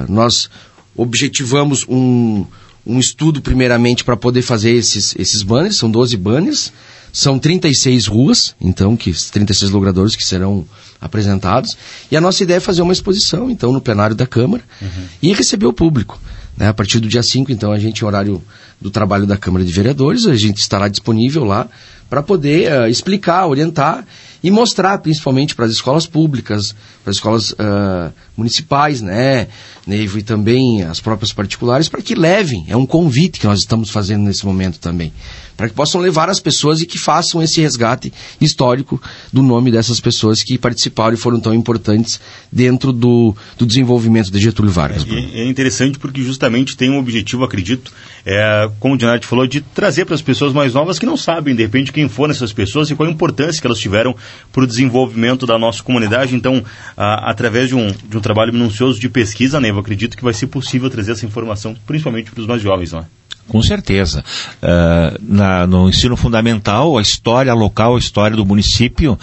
nós 0.08 0.48
objetivamos 0.96 1.84
um, 1.90 2.46
um 2.86 3.00
estudo 3.00 3.42
primeiramente 3.42 4.04
para 4.04 4.16
poder 4.16 4.44
fazer 4.44 4.74
esses, 4.74 5.16
esses 5.18 5.42
banners, 5.42 5.78
são 5.78 5.90
12 5.90 6.16
banners, 6.18 6.72
são 7.16 7.40
36 7.40 8.08
ruas, 8.08 8.54
então 8.60 8.98
que 8.98 9.10
36 9.10 9.72
logradores 9.72 10.18
que 10.18 10.26
serão 10.26 10.68
apresentados. 11.00 11.78
E 12.12 12.18
a 12.18 12.20
nossa 12.20 12.44
ideia 12.44 12.58
é 12.58 12.60
fazer 12.60 12.82
uma 12.82 12.92
exposição, 12.92 13.50
então, 13.50 13.72
no 13.72 13.80
plenário 13.80 14.14
da 14.14 14.28
Câmara 14.28 14.62
uhum. 14.82 15.06
e 15.22 15.34
receber 15.34 15.66
o 15.66 15.72
público. 15.72 16.20
Né? 16.58 16.68
A 16.68 16.74
partir 16.74 17.00
do 17.00 17.08
dia 17.08 17.24
5, 17.24 17.54
então, 17.54 17.72
a 17.72 17.80
gente, 17.80 18.04
horário 18.04 18.44
do 18.82 18.92
trabalho 18.92 19.26
da 19.26 19.38
Câmara 19.38 19.64
de 19.64 19.72
Vereadores, 19.72 20.26
a 20.26 20.36
gente 20.36 20.58
estará 20.58 20.90
disponível 20.90 21.46
lá 21.46 21.70
para 22.10 22.22
poder 22.22 22.70
uh, 22.70 22.88
explicar, 22.90 23.48
orientar 23.48 24.06
e 24.44 24.52
mostrar, 24.52 24.98
principalmente 24.98 25.56
para 25.56 25.66
as 25.66 25.72
escolas 25.72 26.06
públicas, 26.06 26.76
para 27.02 27.12
as 27.12 27.16
escolas 27.16 27.52
uh, 27.52 28.14
municipais, 28.36 29.02
né, 29.02 29.48
Neivo, 29.88 30.20
e 30.20 30.22
também 30.22 30.84
as 30.84 31.00
próprias 31.00 31.32
particulares, 31.32 31.88
para 31.88 32.02
que 32.02 32.14
levem. 32.14 32.66
É 32.68 32.76
um 32.76 32.86
convite 32.86 33.40
que 33.40 33.48
nós 33.48 33.60
estamos 33.60 33.90
fazendo 33.90 34.24
nesse 34.26 34.46
momento 34.46 34.80
também 34.80 35.14
para 35.56 35.70
que 35.70 35.76
possam 35.76 36.02
levar 36.02 36.30
as 36.30 36.40
pessoas 36.40 36.82
e 36.82 36.86
que 36.86 36.98
façam 36.98 37.42
esse 37.42 37.62
resgate 37.62 38.12
histórico 38.40 39.02
do 39.32 39.42
nome 39.42 39.72
dessas 39.72 40.00
pessoas 40.00 40.44
que 40.44 40.58
participaram 40.58 41.14
e 41.14 41.18
foram 41.18 41.40
tão 41.40 41.54
importantes 41.54 42.20
dentro 42.52 42.92
do, 42.92 43.36
do 43.58 43.66
desenvolvimento 43.66 44.32
de 44.32 44.40
Getúlio 44.40 44.72
Vargas. 44.72 45.06
É, 45.10 45.42
é 45.42 45.46
interessante 45.46 45.98
porque 45.98 46.22
justamente 46.22 46.76
tem 46.76 46.90
um 46.90 46.98
objetivo, 46.98 47.44
acredito, 47.44 47.92
é, 48.26 48.70
como 48.80 48.96
o 48.96 48.98
Dinarte 48.98 49.26
falou, 49.26 49.48
de 49.48 49.62
trazer 49.62 50.06
para 50.06 50.16
as 50.16 50.22
pessoas 50.22 50.54
mais 50.54 50.74
novas 50.74 51.00
que 51.00 51.06
não 51.06 51.18
sabem, 51.18 51.56
de 51.56 51.64
repente, 51.64 51.92
quem 51.92 52.08
foram 52.10 52.32
essas 52.32 52.52
pessoas 52.52 52.90
e 52.90 52.96
qual 52.96 53.08
a 53.08 53.12
importância 53.12 53.62
que 53.62 53.68
elas 53.68 53.80
tiveram 53.80 54.16
para 54.52 54.64
o 54.64 54.68
desenvolvimento 54.68 55.46
da 55.46 55.58
nossa 55.58 55.82
comunidade. 55.84 56.36
Então, 56.36 56.64
a, 56.98 57.32
através 57.32 57.70
de 57.70 57.76
um, 57.76 57.92
de 57.92 58.18
um 58.18 58.22
trabalho 58.22 58.52
minucioso 58.54 59.00
de 59.00 59.10
pesquisa, 59.10 59.60
Nevo, 59.60 59.80
acredito 59.80 60.18
que 60.18 60.24
vai 60.24 60.34
ser 60.34 60.48
possível 60.48 60.90
trazer 60.90 61.14
essa 61.14 61.26
informação, 61.26 61.76
principalmente 61.86 62.32
para 62.32 62.42
os 62.42 62.48
mais 62.48 62.62
jovens, 62.62 62.92
não 62.92 63.00
é? 63.00 63.06
Com 63.48 63.62
certeza. 63.62 64.24
Uh, 64.62 65.20
na, 65.22 65.68
no 65.68 65.88
ensino 65.88 66.18
fundamental, 66.18 66.98
a 66.98 67.02
história 67.02 67.54
local, 67.54 67.96
a 67.96 68.00
história 68.00 68.36
do 68.36 68.46
município 68.46 69.18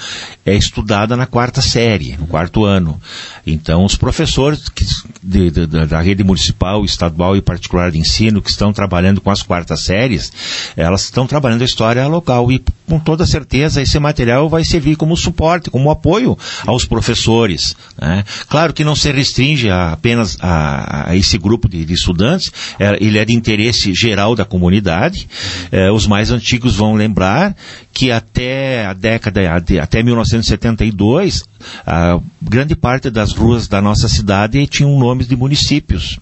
é 0.46 0.54
estudada 0.54 1.16
na 1.16 1.26
quarta 1.26 1.60
série, 1.60 2.16
no 2.16 2.26
quarto 2.28 2.64
ano. 2.64 3.00
Então, 3.44 3.84
os 3.84 3.96
professores 3.96 4.68
que, 4.68 4.86
de, 5.22 5.50
de, 5.50 5.66
da 5.66 6.00
rede 6.00 6.22
municipal, 6.22 6.84
estadual 6.84 7.36
e 7.36 7.42
particular 7.42 7.90
de 7.90 7.98
ensino 7.98 8.40
que 8.40 8.50
estão 8.50 8.72
trabalhando 8.72 9.20
com 9.20 9.30
as 9.30 9.42
quartas 9.42 9.80
séries, 9.84 10.32
elas 10.76 11.02
estão 11.04 11.26
trabalhando 11.26 11.62
a 11.62 11.66
história 11.66 12.06
local 12.06 12.50
e, 12.52 12.62
com 12.88 13.00
toda 13.00 13.26
certeza, 13.26 13.82
esse 13.82 13.98
material 13.98 14.48
vai 14.48 14.64
servir 14.64 14.94
como 14.94 15.16
suporte, 15.16 15.68
como 15.68 15.90
apoio 15.90 16.38
aos 16.64 16.84
professores. 16.84 17.74
Né? 18.00 18.24
Claro 18.48 18.72
que 18.72 18.84
não 18.84 18.94
se 18.94 19.10
restringe 19.10 19.68
a, 19.68 19.92
apenas 19.92 20.38
a, 20.40 21.10
a, 21.10 21.16
esse 21.16 21.36
grupo 21.38 21.68
de, 21.68 21.84
de 21.84 21.94
estudantes, 21.94 22.52
é, 22.78 22.96
ele 23.00 23.18
é 23.18 23.24
de 23.24 23.32
interesse 23.32 23.92
geral 23.92 24.11
geral 24.12 24.34
da 24.34 24.44
comunidade. 24.44 25.26
Eh, 25.70 25.90
os 25.90 26.06
mais 26.06 26.30
antigos 26.30 26.76
vão 26.76 26.94
lembrar 26.94 27.56
que 27.92 28.10
até 28.10 28.84
a 28.84 28.92
década, 28.92 29.40
até 29.80 30.02
1972, 30.02 31.44
a 31.86 32.20
grande 32.40 32.76
parte 32.76 33.10
das 33.10 33.32
ruas 33.32 33.66
da 33.66 33.80
nossa 33.80 34.08
cidade 34.08 34.66
tinham 34.66 34.98
nomes 34.98 35.26
de 35.26 35.34
municípios. 35.34 36.18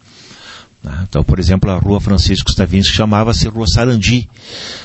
Né? 0.83 1.05
Então, 1.09 1.25
por 1.25 1.41
exemplo, 1.41 1.69
a 1.71 1.79
rua 1.79 2.01
Francisco 2.01 2.51
Stavinsky 2.51 2.95
chamava-se 2.95 3.49
Rua 3.49 3.67
Sarandi. 3.67 4.31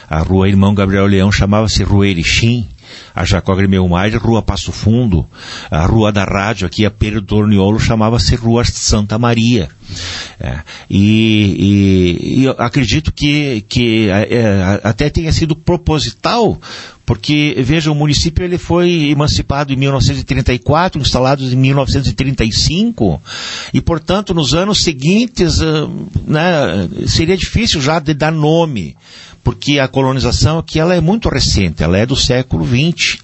A 0.09 0.19
rua 0.19 0.49
Irmão 0.49 0.73
Gabriel 0.73 1.05
Leão 1.05 1.31
chamava-se 1.31 1.83
Rua 1.83 2.07
Erechim 2.07 2.67
a 3.13 3.23
Jacó 3.23 3.55
Grimelmar, 3.55 4.11
Rua 4.17 4.41
Passo 4.41 4.71
Fundo, 4.71 5.25
a 5.71 5.85
Rua 5.85 6.11
da 6.11 6.23
Rádio, 6.23 6.67
aqui 6.67 6.85
a 6.85 6.91
Pedro 6.91 7.21
Torniolo, 7.21 7.79
chamava-se 7.79 8.35
Rua 8.35 8.63
Santa 8.65 9.17
Maria. 9.17 9.69
É, 10.39 10.59
e, 10.89 12.17
e, 12.19 12.43
e 12.43 12.47
acredito 12.57 13.13
que, 13.13 13.61
que 13.67 14.09
é, 14.09 14.33
é, 14.33 14.79
até 14.83 15.09
tenha 15.09 15.31
sido 15.31 15.55
proposital, 15.55 16.59
porque, 17.05 17.55
veja, 17.59 17.91
o 17.91 17.95
município 17.95 18.43
ele 18.43 18.57
foi 18.57 19.09
emancipado 19.11 19.71
em 19.71 19.75
1934, 19.75 20.99
instalado 20.99 21.43
em 21.43 21.55
1935, 21.55 23.21
e, 23.73 23.79
portanto, 23.79 24.33
nos 24.33 24.53
anos 24.55 24.83
seguintes, 24.83 25.61
ah, 25.61 25.87
né, 26.25 26.89
seria 27.07 27.37
difícil 27.37 27.79
já 27.79 27.99
de 27.99 28.13
dar 28.13 28.31
nome 28.31 28.97
porque 29.45 29.77
a 29.77 29.87
colonização 29.87 30.57
aqui 30.57 30.79
ela 30.79 30.95
é 30.95 30.99
muito 30.99 31.29
recente, 31.29 31.83
ela 31.83 31.95
é 31.99 32.03
do 32.03 32.15
século 32.15 32.65
XX. 32.65 33.19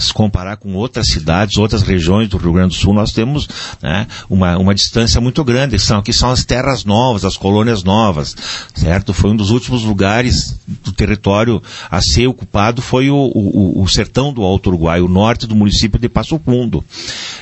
Se 0.00 0.10
comparar 0.10 0.56
com 0.56 0.74
outras 0.74 1.08
cidades, 1.08 1.58
outras 1.58 1.82
regiões 1.82 2.30
do 2.30 2.38
Rio 2.38 2.54
Grande 2.54 2.74
do 2.74 2.80
Sul, 2.80 2.94
nós 2.94 3.12
temos 3.12 3.46
né, 3.82 4.06
uma, 4.28 4.56
uma 4.56 4.74
distância 4.74 5.20
muito 5.20 5.44
grande. 5.44 5.78
São, 5.78 5.98
aqui 5.98 6.14
são 6.14 6.30
as 6.30 6.46
terras 6.46 6.86
novas, 6.86 7.26
as 7.26 7.36
colônias 7.36 7.84
novas, 7.84 8.34
certo? 8.74 9.12
Foi 9.12 9.32
um 9.32 9.36
dos 9.36 9.50
últimos 9.50 9.82
lugares 9.82 10.58
do 10.82 10.92
território 10.92 11.62
a 11.90 12.00
ser 12.00 12.26
ocupado, 12.26 12.80
foi 12.80 13.10
o, 13.10 13.16
o, 13.34 13.82
o 13.82 13.86
sertão 13.86 14.32
do 14.32 14.42
Alto 14.42 14.70
Uruguai, 14.70 15.02
o 15.02 15.08
norte 15.08 15.46
do 15.46 15.54
município 15.54 16.00
de 16.00 16.08
Passo 16.08 16.40
Fundo. 16.42 16.82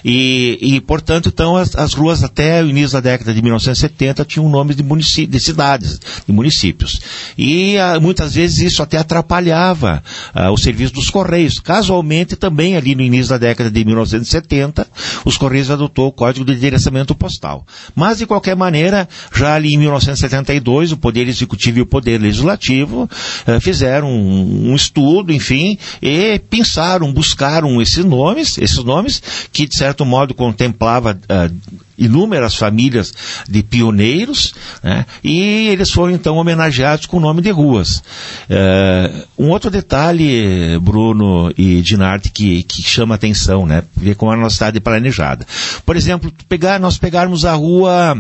E, 0.04 0.58
e 0.60 0.80
portanto, 0.80 1.28
então, 1.28 1.56
as, 1.56 1.76
as, 1.76 1.94
ruas 1.94 2.24
até 2.24 2.64
o 2.64 2.68
início 2.68 2.94
da 2.94 3.00
década 3.00 3.32
de 3.32 3.40
1970 3.40 4.24
tinham 4.24 4.48
nomes 4.48 4.74
de, 4.74 4.82
de 5.26 5.40
cidades, 5.40 6.00
de 6.26 6.32
municípios. 6.32 7.00
E 7.36 7.78
a, 7.78 8.00
muitas 8.08 8.34
vezes 8.34 8.72
isso 8.72 8.82
até 8.82 8.96
atrapalhava 8.96 10.02
uh, 10.34 10.50
o 10.50 10.56
serviço 10.56 10.94
dos 10.94 11.10
Correios. 11.10 11.60
Casualmente, 11.60 12.36
também 12.36 12.74
ali 12.74 12.94
no 12.94 13.02
início 13.02 13.28
da 13.28 13.36
década 13.36 13.70
de 13.70 13.84
1970, 13.84 14.86
os 15.26 15.36
Correios 15.36 15.70
adotou 15.70 16.08
o 16.08 16.12
Código 16.12 16.46
de 16.46 16.54
Endereçamento 16.54 17.14
Postal. 17.14 17.66
Mas, 17.94 18.16
de 18.16 18.26
qualquer 18.26 18.56
maneira, 18.56 19.06
já 19.34 19.54
ali 19.54 19.74
em 19.74 19.76
1972, 19.76 20.92
o 20.92 20.96
Poder 20.96 21.28
Executivo 21.28 21.78
e 21.78 21.82
o 21.82 21.86
Poder 21.86 22.18
Legislativo 22.18 23.02
uh, 23.02 23.60
fizeram 23.60 24.08
um, 24.08 24.70
um, 24.70 24.74
estudo, 24.74 25.30
enfim, 25.30 25.76
e 26.00 26.38
pensaram, 26.48 27.12
buscaram 27.12 27.82
esses 27.82 28.06
nomes, 28.06 28.56
esses 28.56 28.82
nomes 28.82 29.22
que, 29.52 29.66
de 29.66 29.76
certo 29.76 30.06
modo, 30.06 30.32
contemplava 30.32 31.12
uh, 31.12 31.87
inúmeras 31.98 32.54
famílias 32.54 33.12
de 33.48 33.62
pioneiros, 33.62 34.54
né? 34.82 35.04
e 35.22 35.68
eles 35.68 35.90
foram 35.90 36.12
então 36.12 36.36
homenageados 36.36 37.06
com 37.06 37.16
o 37.16 37.20
nome 37.20 37.42
de 37.42 37.50
ruas. 37.50 38.02
É, 38.48 39.24
um 39.36 39.48
outro 39.48 39.70
detalhe, 39.70 40.78
Bruno 40.80 41.52
e 41.58 41.82
Dinarte, 41.82 42.30
que, 42.30 42.62
que 42.62 42.82
chama 42.82 43.16
atenção, 43.16 43.66
né? 43.66 43.82
Ver 43.96 44.14
como 44.14 44.30
a 44.30 44.36
nossa 44.36 44.54
cidade 44.54 44.78
é 44.78 44.80
planejada. 44.80 45.46
Por 45.84 45.96
exemplo, 45.96 46.32
pegar, 46.48 46.78
nós 46.78 46.96
pegarmos 46.96 47.44
a 47.44 47.54
rua 47.54 48.16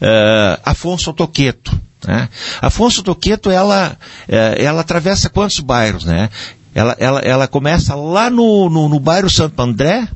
é, 0.00 0.60
Afonso 0.64 1.12
Toqueto. 1.12 1.78
Né? 2.06 2.28
Afonso 2.60 3.02
Toqueto, 3.02 3.50
ela, 3.50 3.96
é, 4.28 4.62
ela 4.62 4.82
atravessa 4.82 5.30
quantos 5.30 5.60
bairros, 5.60 6.04
né? 6.04 6.28
Ela, 6.74 6.96
ela, 6.98 7.20
ela 7.20 7.48
começa 7.48 7.94
lá 7.94 8.28
no, 8.28 8.68
no, 8.68 8.88
no 8.88 8.98
bairro 8.98 9.30
Santo 9.30 9.60
André, 9.62 10.08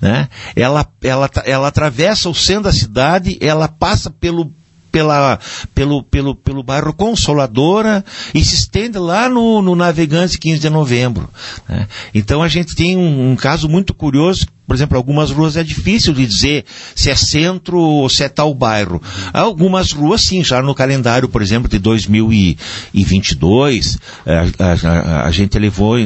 né? 0.00 0.28
Ela, 0.54 0.86
ela, 1.02 1.30
ela 1.44 1.68
atravessa 1.68 2.28
o 2.28 2.34
centro 2.34 2.64
da 2.64 2.72
cidade, 2.72 3.38
ela 3.40 3.68
passa 3.68 4.10
pelo 4.10 4.52
pela, 4.96 5.38
pelo, 5.74 6.02
pelo, 6.02 6.34
pelo 6.34 6.62
bairro 6.62 6.94
Consoladora 6.94 8.02
e 8.34 8.42
se 8.42 8.54
estende 8.54 8.96
lá 8.96 9.28
no, 9.28 9.60
no 9.60 9.76
Navegante 9.76 10.38
15 10.38 10.58
de 10.58 10.70
novembro. 10.70 11.28
Né? 11.68 11.86
Então 12.14 12.42
a 12.42 12.48
gente 12.48 12.74
tem 12.74 12.96
um, 12.96 13.32
um, 13.32 13.36
caso 13.36 13.68
muito 13.68 13.92
curioso 13.92 14.46
por 14.66 14.74
exemplo, 14.74 14.96
algumas 14.96 15.30
ruas 15.30 15.56
é 15.56 15.62
difícil 15.62 16.12
de 16.12 16.26
dizer 16.26 16.64
se 16.94 17.10
é 17.10 17.14
centro 17.14 17.78
ou 17.78 18.08
se 18.08 18.24
é 18.24 18.28
tal 18.28 18.52
bairro. 18.54 19.00
Algumas 19.32 19.92
ruas, 19.92 20.22
sim, 20.22 20.42
já 20.42 20.60
no 20.60 20.74
calendário, 20.74 21.28
por 21.28 21.42
exemplo, 21.42 21.68
de 21.68 21.78
2022, 21.78 23.98
é, 24.24 24.38
a, 24.58 24.88
a, 24.88 25.26
a 25.26 25.30
gente 25.30 25.56
levou, 25.58 25.96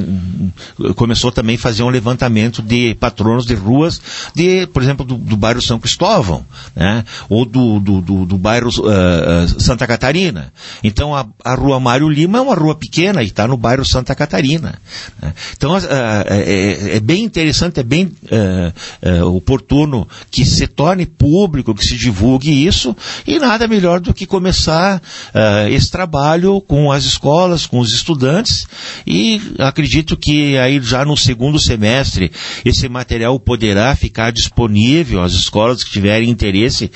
começou 0.96 1.32
também 1.32 1.56
a 1.56 1.58
fazer 1.58 1.82
um 1.82 1.88
levantamento 1.88 2.62
de 2.62 2.94
patronos 2.94 3.46
de 3.46 3.54
ruas, 3.54 4.00
de, 4.34 4.66
por 4.66 4.82
exemplo, 4.82 5.06
do, 5.06 5.16
do 5.16 5.36
bairro 5.36 5.62
São 5.62 5.78
Cristóvão, 5.78 6.44
né? 6.74 7.04
ou 7.28 7.44
do, 7.44 7.78
do, 7.80 8.00
do, 8.00 8.26
do 8.26 8.38
bairro 8.38 8.68
uh, 8.68 9.60
Santa 9.60 9.86
Catarina. 9.86 10.52
Então, 10.82 11.14
a, 11.14 11.26
a 11.44 11.54
rua 11.54 11.80
Mário 11.80 12.08
Lima 12.08 12.38
é 12.38 12.40
uma 12.40 12.54
rua 12.54 12.74
pequena 12.74 13.22
e 13.22 13.26
está 13.26 13.46
no 13.46 13.56
bairro 13.56 13.84
Santa 13.84 14.14
Catarina. 14.14 14.80
Né? 15.20 15.34
Então, 15.56 15.76
uh, 15.76 15.80
é, 16.26 16.96
é, 16.96 17.00
bem 17.00 17.24
interessante, 17.24 17.80
é 17.80 17.82
bem 17.82 18.06
uh, 18.06 18.49
é, 18.50 18.72
é, 19.02 19.24
oportuno 19.24 20.08
que 20.30 20.44
se 20.44 20.66
torne 20.66 21.06
público, 21.06 21.74
que 21.74 21.84
se 21.84 21.96
divulgue 21.96 22.66
isso, 22.66 22.96
e 23.26 23.38
nada 23.38 23.68
melhor 23.68 24.00
do 24.00 24.12
que 24.12 24.26
começar 24.26 24.96
uh, 24.98 25.68
esse 25.68 25.90
trabalho 25.90 26.60
com 26.60 26.90
as 26.90 27.04
escolas, 27.04 27.66
com 27.66 27.78
os 27.78 27.92
estudantes, 27.92 28.66
e 29.06 29.40
acredito 29.58 30.16
que 30.16 30.58
aí 30.58 30.80
já 30.82 31.04
no 31.04 31.16
segundo 31.16 31.58
semestre 31.58 32.32
esse 32.64 32.88
material 32.88 33.38
poderá 33.38 33.94
ficar 33.94 34.32
disponível 34.32 35.22
às 35.22 35.32
escolas 35.32 35.84
que 35.84 35.90
tiverem 35.90 36.28
interesse, 36.28 36.90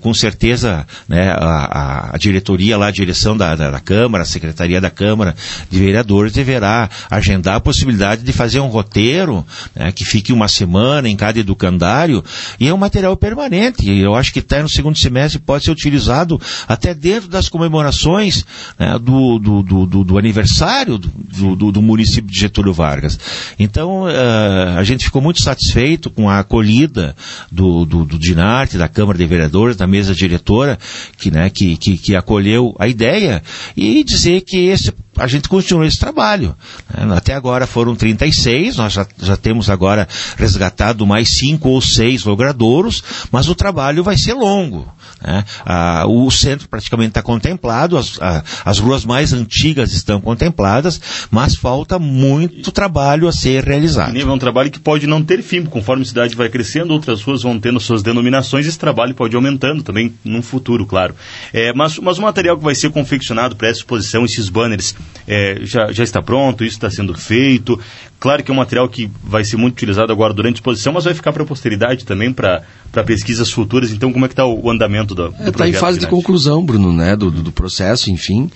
com 0.00 0.12
certeza 0.14 0.86
né, 1.08 1.30
a, 1.30 2.14
a, 2.14 2.18
diretoria 2.18 2.76
lá, 2.76 2.88
a 2.88 2.90
direção 2.90 3.36
da, 3.36 3.54
da, 3.54 3.70
da 3.70 3.80
Câmara, 3.80 4.22
a 4.22 4.26
Secretaria 4.26 4.80
da 4.80 4.90
Câmara 4.90 5.34
de 5.70 5.78
Vereadores 5.78 6.32
deverá 6.32 6.88
agendar 7.10 7.56
a 7.56 7.60
possibilidade 7.60 8.22
de 8.22 8.32
fazer 8.32 8.60
um 8.60 8.68
roteiro 8.68 9.46
né, 9.74 9.92
que 9.92 10.04
fique 10.04 10.32
uma 10.32 10.48
semana 10.48 10.91
semana 10.92 11.08
em 11.08 11.16
cada 11.16 11.40
educandário, 11.40 12.22
e 12.60 12.68
é 12.68 12.74
um 12.74 12.76
material 12.76 13.16
permanente. 13.16 13.90
Eu 13.90 14.14
acho 14.14 14.32
que 14.32 14.40
até 14.40 14.60
no 14.62 14.68
segundo 14.68 14.98
semestre 14.98 15.40
pode 15.40 15.64
ser 15.64 15.70
utilizado 15.70 16.40
até 16.68 16.94
dentro 16.94 17.28
das 17.28 17.48
comemorações 17.48 18.44
né, 18.78 18.98
do, 18.98 19.38
do, 19.38 19.62
do, 19.86 20.04
do, 20.04 20.18
aniversário 20.18 20.98
do, 20.98 21.72
do, 21.72 21.82
município 21.82 22.30
de 22.30 22.38
Getúlio 22.38 22.72
Vargas. 22.72 23.18
Então, 23.58 24.02
uh, 24.02 24.78
a 24.78 24.84
gente 24.84 25.04
ficou 25.04 25.22
muito 25.22 25.42
satisfeito 25.42 26.10
com 26.10 26.28
a 26.28 26.40
acolhida 26.40 27.16
do, 27.50 27.84
do, 27.84 28.04
do 28.04 28.18
Dinarte, 28.18 28.76
da 28.76 28.88
Câmara 28.88 29.16
de 29.16 29.26
Vereadores, 29.26 29.76
da 29.76 29.86
mesa 29.86 30.14
diretora, 30.14 30.78
que, 31.16 31.30
né, 31.30 31.48
que, 31.48 31.76
que, 31.76 31.96
que 31.96 32.14
acolheu 32.14 32.74
a 32.78 32.86
ideia, 32.86 33.42
e 33.76 34.04
dizer 34.04 34.42
que 34.42 34.66
esse 34.66 34.92
a 35.22 35.28
gente 35.28 35.48
continua 35.48 35.86
esse 35.86 35.98
trabalho. 35.98 36.56
Né? 36.92 37.16
Até 37.16 37.32
agora 37.34 37.64
foram 37.64 37.94
36, 37.94 38.76
nós 38.76 38.92
já, 38.92 39.06
já 39.20 39.36
temos 39.36 39.70
agora 39.70 40.08
resgatado 40.36 41.06
mais 41.06 41.38
cinco 41.38 41.68
ou 41.68 41.80
seis 41.80 42.24
logradouros, 42.24 43.04
mas 43.30 43.48
o 43.48 43.54
trabalho 43.54 44.02
vai 44.02 44.18
ser 44.18 44.34
longo. 44.34 44.92
Né? 45.24 45.44
Ah, 45.64 46.04
o 46.08 46.28
centro 46.32 46.68
praticamente 46.68 47.10
está 47.10 47.22
contemplado, 47.22 47.96
as, 47.96 48.20
a, 48.20 48.42
as 48.64 48.80
ruas 48.80 49.04
mais 49.04 49.32
antigas 49.32 49.92
estão 49.92 50.20
contempladas, 50.20 51.00
mas 51.30 51.54
falta 51.54 52.00
muito 52.00 52.72
trabalho 52.72 53.28
a 53.28 53.32
ser 53.32 53.62
realizado. 53.62 54.18
É 54.18 54.24
um 54.24 54.38
trabalho 54.38 54.72
que 54.72 54.80
pode 54.80 55.06
não 55.06 55.22
ter 55.22 55.40
fim, 55.42 55.64
conforme 55.64 56.02
a 56.02 56.06
cidade 56.06 56.34
vai 56.34 56.48
crescendo, 56.48 56.92
outras 56.92 57.22
ruas 57.22 57.42
vão 57.42 57.60
tendo 57.60 57.78
suas 57.78 58.02
denominações, 58.02 58.66
esse 58.66 58.78
trabalho 58.78 59.14
pode 59.14 59.34
ir 59.34 59.36
aumentando 59.36 59.84
também 59.84 60.12
no 60.24 60.42
futuro, 60.42 60.84
claro. 60.84 61.14
É, 61.52 61.72
mas, 61.72 61.96
mas 61.98 62.18
o 62.18 62.22
material 62.22 62.58
que 62.58 62.64
vai 62.64 62.74
ser 62.74 62.90
confeccionado 62.90 63.54
para 63.54 63.68
essa 63.68 63.78
exposição, 63.78 64.24
esses 64.24 64.48
banners, 64.48 64.96
é, 65.26 65.60
já, 65.62 65.92
já 65.92 66.02
está 66.02 66.20
pronto, 66.20 66.64
isso 66.64 66.76
está 66.76 66.90
sendo 66.90 67.14
feito. 67.14 67.78
Claro 68.18 68.42
que 68.42 68.50
é 68.50 68.54
um 68.54 68.56
material 68.56 68.88
que 68.88 69.10
vai 69.22 69.44
ser 69.44 69.56
muito 69.56 69.74
utilizado 69.74 70.12
agora 70.12 70.32
durante 70.32 70.54
a 70.54 70.58
exposição, 70.58 70.92
mas 70.92 71.04
vai 71.04 71.14
ficar 71.14 71.32
para 71.32 71.42
a 71.42 71.46
posteridade 71.46 72.04
também, 72.04 72.32
para 72.32 72.62
pesquisas 73.04 73.50
futuras. 73.50 73.90
Então, 73.90 74.12
como 74.12 74.24
é 74.24 74.28
que 74.28 74.32
está 74.32 74.46
o, 74.46 74.70
andamento 74.70 75.14
do, 75.14 75.30
do 75.30 75.34
é, 75.42 75.48
Está 75.48 75.68
em 75.68 75.72
fase 75.72 75.98
de 75.98 76.06
conclusão, 76.06 76.64
Bruno, 76.64 76.92
né, 76.92 77.16
do, 77.16 77.30
do 77.30 77.52
processo, 77.52 78.10
enfim. 78.10 78.50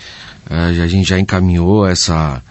Uh, 0.48 0.82
a 0.82 0.86
gente 0.86 1.08
já 1.08 1.18
encaminhou 1.18 1.86
essa 1.86 2.42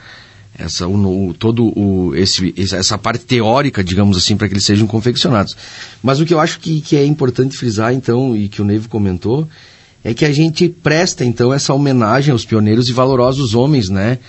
essa 0.58 0.88
o, 0.88 1.34
todo 1.38 1.66
o, 1.78 2.16
esse, 2.16 2.54
essa 2.58 2.98
parte 2.98 3.26
teórica, 3.26 3.84
digamos 3.84 4.18
assim, 4.18 4.38
para 4.38 4.48
que 4.48 4.54
eles 4.54 4.66
sejam 4.66 4.88
confeccionados. 4.88 5.56
Mas 6.02 6.20
o 6.20 6.26
que 6.26 6.34
eu 6.34 6.40
acho 6.40 6.60
que, 6.60 6.80
que 6.80 6.96
é 6.96 7.06
importante 7.06 7.58
frisar, 7.58 7.94
então, 7.94 8.36
e 8.36 8.48
que 8.48 8.62
o 8.62 8.66
Neivo 8.66 8.88
comentou, 8.88 9.48
é 10.06 10.14
que 10.14 10.24
a 10.24 10.32
gente 10.32 10.70
presta, 10.70 11.26
então, 11.26 11.54
essa 11.54 11.74
homenagem 11.74 12.32
aos 12.32 12.46
pioneiros 12.46 12.88
e 12.88 12.94
valorosos 12.94 13.54
homens, 13.54 13.90
né, 13.90 14.20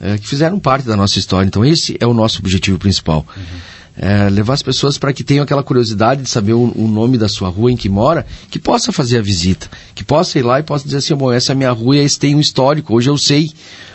é, 0.00 0.16
que 0.16 0.26
fizeram 0.26 0.58
parte 0.58 0.86
da 0.86 0.96
nossa 0.96 1.18
história. 1.18 1.46
Então, 1.46 1.62
esse 1.62 1.96
é 2.00 2.06
o 2.06 2.14
nosso 2.14 2.38
objetivo 2.38 2.78
principal. 2.78 3.26
Uhum 3.36 3.76
é, 3.96 4.28
levar 4.28 4.54
as 4.54 4.62
pessoas 4.62 4.98
para 4.98 5.12
que 5.12 5.24
tenham 5.24 5.42
aquela 5.42 5.62
curiosidade 5.62 6.22
de 6.22 6.28
saber 6.28 6.52
o, 6.52 6.72
o, 6.76 6.86
nome 6.86 7.16
da 7.16 7.28
sua 7.28 7.48
rua 7.48 7.72
em 7.72 7.76
que 7.76 7.88
mora, 7.88 8.26
que 8.50 8.58
possa 8.58 8.92
fazer 8.92 9.18
a 9.18 9.22
visita, 9.22 9.68
que 9.94 10.04
possa 10.04 10.38
ir 10.38 10.42
lá 10.42 10.60
e 10.60 10.62
possa 10.62 10.84
dizer 10.84 10.98
assim, 10.98 11.14
bom, 11.14 11.32
essa 11.32 11.52
é 11.52 11.54
a 11.54 11.56
minha 11.56 11.70
rua 11.70 11.96
e 11.96 12.00
esse 12.00 12.18
tem 12.18 12.34
um 12.34 12.40
histórico, 12.40 12.94
hoje 12.94 13.08
eu 13.08 13.16
sei 13.16 13.50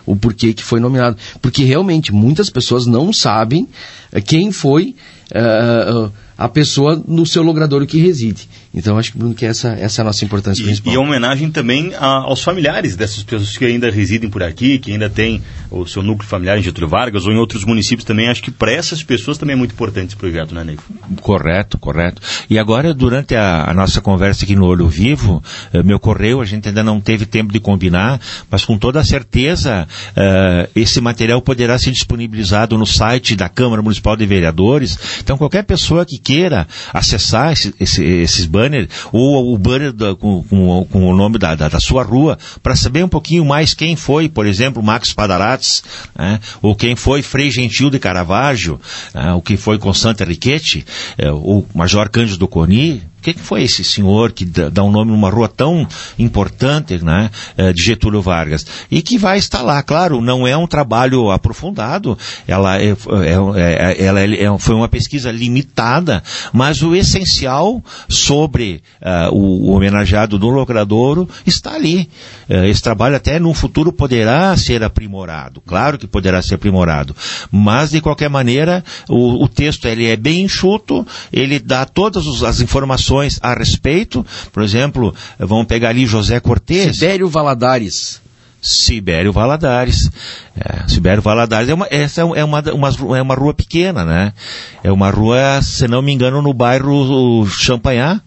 o 0.05 0.15
porquê 0.15 0.53
que 0.53 0.63
foi 0.63 0.79
nominado. 0.79 1.17
Porque 1.41 1.63
realmente 1.63 2.11
muitas 2.11 2.49
pessoas 2.49 2.87
não 2.87 3.13
sabem 3.13 3.67
é, 4.11 4.19
quem 4.19 4.51
foi 4.51 4.95
uh, 5.31 6.11
a 6.35 6.49
pessoa 6.49 7.01
no 7.07 7.25
seu 7.25 7.43
logradouro 7.43 7.85
que 7.85 7.99
reside. 7.99 8.49
Então 8.73 8.97
acho 8.97 9.11
que 9.11 9.17
Bruno 9.17 9.35
que 9.35 9.45
essa 9.45 9.69
essa 9.69 10.01
é 10.01 10.03
a 10.03 10.05
nossa 10.05 10.23
importância 10.23 10.61
e, 10.61 10.65
principal. 10.65 10.93
E 10.93 10.95
a 10.95 10.99
homenagem 10.99 11.51
também 11.51 11.93
a, 11.95 12.05
aos 12.05 12.41
familiares 12.41 12.95
dessas 12.95 13.21
pessoas 13.21 13.57
que 13.57 13.65
ainda 13.65 13.91
residem 13.91 14.29
por 14.29 14.41
aqui, 14.41 14.79
que 14.79 14.91
ainda 14.91 15.09
têm 15.09 15.41
o 15.69 15.85
seu 15.85 16.01
núcleo 16.01 16.27
familiar 16.27 16.57
em 16.57 16.63
Getúlio 16.63 16.87
Vargas 16.87 17.25
ou 17.25 17.33
em 17.33 17.37
outros 17.37 17.65
municípios 17.65 18.05
também. 18.05 18.29
Acho 18.29 18.41
que 18.41 18.51
para 18.51 18.71
essas 18.71 19.03
pessoas 19.03 19.37
também 19.37 19.53
é 19.53 19.57
muito 19.57 19.73
importante 19.73 20.07
esse 20.07 20.15
projeto, 20.15 20.55
né, 20.55 20.63
Neivo? 20.63 20.83
Correto, 21.21 21.77
correto. 21.77 22.21
E 22.49 22.57
agora 22.57 22.93
durante 22.93 23.35
a, 23.35 23.69
a 23.69 23.73
nossa 23.73 23.99
conversa 23.99 24.45
aqui 24.45 24.55
no 24.55 24.65
Olho 24.65 24.87
Vivo, 24.87 25.43
eh, 25.73 25.83
me 25.83 25.93
ocorreu, 25.93 26.39
a 26.39 26.45
gente 26.45 26.69
ainda 26.69 26.83
não 26.83 27.01
teve 27.01 27.25
tempo 27.25 27.51
de 27.51 27.59
combinar, 27.59 28.21
mas 28.49 28.63
com 28.63 28.77
toda 28.77 29.03
certeza 29.03 29.87
eh, 30.15 30.69
esse 30.75 31.01
material 31.01 31.41
poderá 31.41 31.77
ser 31.77 31.91
disponibilizado 31.91 32.77
no 32.77 32.85
site 32.85 33.35
da 33.35 33.49
Câmara 33.49 33.81
Municipal 33.81 34.15
de 34.15 34.25
Vereadores. 34.25 34.97
Então 35.21 35.37
qualquer 35.37 35.63
pessoa 35.63 36.05
que 36.05 36.17
queira 36.17 36.67
acessar 36.93 37.51
esse, 37.51 37.73
esse, 37.79 38.03
esses 38.03 38.45
bancos 38.45 38.60
banner, 38.61 38.87
ou 39.11 39.53
o 39.53 39.57
banner 39.57 39.91
da, 39.91 40.15
com, 40.15 40.43
com, 40.43 40.85
com, 40.85 41.09
o 41.09 41.15
nome 41.15 41.39
da, 41.39 41.55
da, 41.55 41.67
da 41.67 41.79
sua 41.79 42.03
rua, 42.03 42.37
para 42.61 42.75
saber 42.75 43.03
um 43.03 43.07
pouquinho 43.07 43.43
mais 43.43 43.73
quem 43.73 43.95
foi, 43.95 44.29
por 44.29 44.45
exemplo, 44.45 44.83
Max 44.83 45.13
Padarates, 45.13 45.83
né? 46.15 46.39
ou 46.61 46.75
quem 46.75 46.95
foi 46.95 47.21
Frei 47.21 47.49
Gentil 47.49 47.89
de 47.89 47.97
Caravaggio, 47.97 48.79
né? 49.13 49.33
ou 49.33 49.41
quem 49.41 49.57
foi 49.57 49.79
Constante 49.79 50.23
Riquetti, 50.23 50.85
é, 51.17 51.31
ou 51.31 51.67
Major 51.73 52.09
Cândido 52.09 52.47
Coni, 52.47 53.01
que, 53.21 53.33
que, 53.33 53.39
foi 53.39 53.63
esse 53.63 53.83
senhor 53.83 54.31
que 54.31 54.45
dá 54.45 54.83
um 54.83 54.91
nome 54.91 55.11
numa 55.11 55.29
rua 55.29 55.47
tão 55.47 55.87
importante, 56.17 57.03
né, 57.03 57.29
eh, 57.55 57.71
de 57.71 57.81
Getúlio 57.81 58.21
Vargas? 58.21 58.65
E 58.89 59.01
que 59.01 59.17
vai 59.17 59.37
estar 59.37 59.61
lá, 59.61 59.81
claro, 59.83 60.21
não 60.21 60.47
é 60.47 60.57
um 60.57 60.65
trabalho 60.65 61.29
aprofundado, 61.29 62.17
ela, 62.47 62.81
é, 62.81 62.89
é, 62.89 62.95
é, 63.55 64.03
ela 64.03 64.21
é, 64.21 64.57
foi 64.57 64.75
uma 64.75 64.87
pesquisa 64.87 65.31
limitada, 65.31 66.23
mas 66.51 66.81
o 66.81 66.95
essencial 66.95 67.83
sobre 68.09 68.81
uh, 69.01 69.33
o, 69.33 69.69
o, 69.69 69.75
homenageado 69.75 70.39
do 70.39 70.49
Logradouro 70.49 71.29
está 71.45 71.75
ali. 71.75 72.09
Uh, 72.49 72.65
esse 72.65 72.81
trabalho 72.81 73.15
até 73.15 73.39
no 73.39 73.53
futuro 73.53 73.91
poderá 73.91 74.55
ser 74.57 74.83
aprimorado, 74.83 75.61
claro 75.61 75.97
que 75.97 76.07
poderá 76.07 76.41
ser 76.41 76.55
aprimorado, 76.55 77.15
mas 77.51 77.91
de 77.91 78.01
qualquer 78.01 78.29
maneira 78.29 78.83
o, 79.07 79.43
o 79.43 79.47
texto 79.47 79.87
ele 79.87 80.07
é 80.07 80.15
bem 80.15 80.41
enxuto, 80.41 81.05
ele 81.31 81.59
dá 81.59 81.85
todas 81.85 82.43
as 82.43 82.61
informações 82.61 83.10
informações 83.11 83.39
a 83.41 83.53
respeito. 83.53 84.25
Por 84.51 84.63
exemplo, 84.63 85.13
vamos 85.37 85.65
pegar 85.65 85.89
ali 85.89 86.05
José 86.05 86.39
Cortez. 86.39 86.97
Sibério 86.97 87.27
Valadares. 87.27 88.21
Sibério 88.61 89.33
Valadares. 89.33 90.09
É, 90.55 90.87
Sibério 90.87 91.21
Valadares 91.21 91.69
é 91.69 91.73
uma, 91.73 91.87
essa 91.89 92.21
é 92.21 92.43
uma, 92.43 92.61
uma, 92.73 93.17
é 93.17 93.21
uma 93.21 93.35
rua 93.35 93.53
pequena, 93.53 94.05
né? 94.05 94.33
É 94.83 94.91
uma 94.91 95.09
rua, 95.09 95.61
se 95.61 95.87
não 95.87 96.01
me 96.01 96.11
engano, 96.11 96.41
no 96.41 96.53
bairro 96.53 97.45
Champanhar 97.47 98.23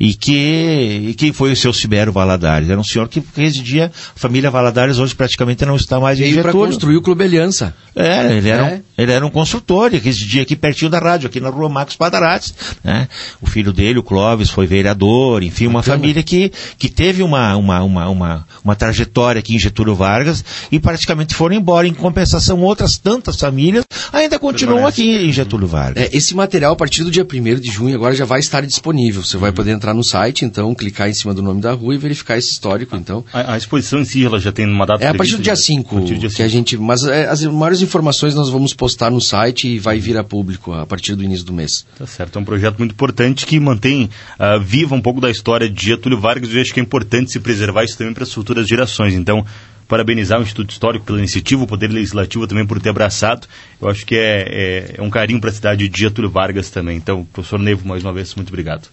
e 0.00 0.14
que, 0.14 1.08
e 1.10 1.14
que 1.14 1.30
foi 1.30 1.52
o 1.52 1.56
seu 1.56 1.74
Sibério 1.74 2.10
Valadares. 2.10 2.70
Era 2.70 2.80
um 2.80 2.84
senhor 2.84 3.06
que 3.06 3.22
residia, 3.36 3.92
a 4.16 4.18
família 4.18 4.50
Valadares 4.50 4.98
hoje 4.98 5.14
praticamente 5.14 5.66
não 5.66 5.76
está 5.76 6.00
mais 6.00 6.18
em 6.18 6.24
Getúlio. 6.24 6.42
para 6.42 6.52
construir 6.52 6.96
o 6.96 7.02
Clube 7.02 7.22
Aliança. 7.22 7.74
É, 7.94 8.34
ele 8.34 8.48
era, 8.48 8.66
é. 8.66 8.74
Um, 8.76 8.82
ele 8.96 9.12
era 9.12 9.26
um 9.26 9.30
construtor, 9.30 9.88
ele 9.88 9.98
residia 9.98 10.40
aqui 10.40 10.56
pertinho 10.56 10.90
da 10.90 10.98
rádio, 10.98 11.26
aqui 11.26 11.38
na 11.38 11.50
rua 11.50 11.68
Marcos 11.68 11.96
Padarates. 11.96 12.54
Né? 12.82 13.08
O 13.42 13.46
filho 13.46 13.74
dele, 13.74 13.98
o 13.98 14.02
Clóvis, 14.02 14.48
foi 14.48 14.66
vereador, 14.66 15.42
enfim, 15.42 15.66
uma 15.66 15.80
Bacana. 15.80 15.98
família 15.98 16.22
que, 16.22 16.50
que 16.78 16.88
teve 16.88 17.22
uma, 17.22 17.54
uma, 17.56 17.82
uma, 17.82 18.08
uma, 18.08 18.46
uma 18.64 18.74
trajetória 18.74 19.40
aqui 19.40 19.54
em 19.54 19.58
Getúlio 19.58 19.94
Vargas 19.94 20.42
e 20.72 20.80
praticamente 20.80 21.34
foram 21.34 21.56
embora. 21.56 21.86
Em 21.86 21.92
compensação, 21.92 22.62
outras 22.62 22.96
tantas 22.96 23.36
famílias 23.36 23.84
ainda 24.10 24.38
continuam 24.38 24.86
aqui 24.86 25.26
em 25.26 25.32
Getúlio 25.32 25.66
Vargas. 25.66 26.04
É, 26.04 26.16
esse 26.16 26.34
material, 26.34 26.72
a 26.72 26.76
partir 26.76 27.04
do 27.04 27.10
dia 27.10 27.26
1 27.30 27.60
de 27.60 27.70
junho, 27.70 27.94
agora 27.94 28.14
já 28.14 28.24
vai 28.24 28.40
estar 28.40 28.64
disponível. 28.64 29.22
Você 29.22 29.36
vai 29.36 29.52
poder 29.52 29.72
entrar 29.72 29.89
entrar 29.90 29.94
no 29.94 30.04
site, 30.04 30.44
então, 30.44 30.74
clicar 30.74 31.08
em 31.08 31.14
cima 31.14 31.34
do 31.34 31.42
nome 31.42 31.60
da 31.60 31.72
rua 31.72 31.94
e 31.94 31.98
verificar 31.98 32.38
esse 32.38 32.52
histórico, 32.52 32.96
então. 32.96 33.24
A, 33.32 33.54
a 33.54 33.58
exposição 33.58 34.00
em 34.00 34.04
si, 34.04 34.24
ela 34.24 34.38
já 34.38 34.52
tem 34.52 34.66
uma 34.66 34.86
data 34.86 35.04
É 35.04 35.08
a 35.08 35.14
partir 35.14 35.36
do 35.36 35.42
dia 35.42 35.56
5 35.56 36.02
que 36.34 36.42
a 36.42 36.48
gente... 36.48 36.76
Mas 36.76 37.04
é, 37.04 37.26
as 37.26 37.44
maiores 37.44 37.82
informações 37.82 38.34
nós 38.34 38.48
vamos 38.48 38.72
postar 38.72 39.10
no 39.10 39.20
site 39.20 39.68
e 39.68 39.78
vai 39.78 39.98
vir 39.98 40.16
a 40.16 40.24
público 40.24 40.72
a 40.72 40.86
partir 40.86 41.14
do 41.14 41.24
início 41.24 41.44
do 41.44 41.52
mês. 41.52 41.84
Tá 41.98 42.06
certo, 42.06 42.38
é 42.38 42.42
um 42.42 42.44
projeto 42.44 42.78
muito 42.78 42.92
importante 42.92 43.46
que 43.46 43.58
mantém 43.58 44.08
uh, 44.38 44.60
viva 44.60 44.94
um 44.94 45.00
pouco 45.00 45.20
da 45.20 45.30
história 45.30 45.68
de 45.68 45.86
Getúlio 45.86 46.20
Vargas 46.20 46.50
e 46.50 46.56
eu 46.56 46.62
acho 46.62 46.72
que 46.72 46.80
é 46.80 46.82
importante 46.82 47.32
se 47.32 47.40
preservar 47.40 47.84
isso 47.84 47.98
também 47.98 48.14
para 48.14 48.24
as 48.24 48.32
futuras 48.32 48.66
gerações. 48.66 49.14
Então, 49.14 49.44
parabenizar 49.88 50.38
o 50.38 50.42
Instituto 50.42 50.70
Histórico 50.70 51.04
pela 51.04 51.18
iniciativa, 51.18 51.64
o 51.64 51.66
Poder 51.66 51.88
Legislativo 51.88 52.46
também 52.46 52.64
por 52.64 52.80
ter 52.80 52.90
abraçado. 52.90 53.48
Eu 53.82 53.88
acho 53.88 54.06
que 54.06 54.14
é, 54.14 54.46
é, 54.48 54.94
é 54.98 55.02
um 55.02 55.10
carinho 55.10 55.40
para 55.40 55.50
a 55.50 55.52
cidade 55.52 55.88
de 55.88 56.00
Getúlio 56.00 56.30
Vargas 56.30 56.70
também. 56.70 56.96
Então, 56.96 57.24
professor 57.32 57.58
Nevo, 57.58 57.86
mais 57.86 58.04
uma 58.04 58.12
vez, 58.12 58.32
muito 58.36 58.48
obrigado. 58.48 58.88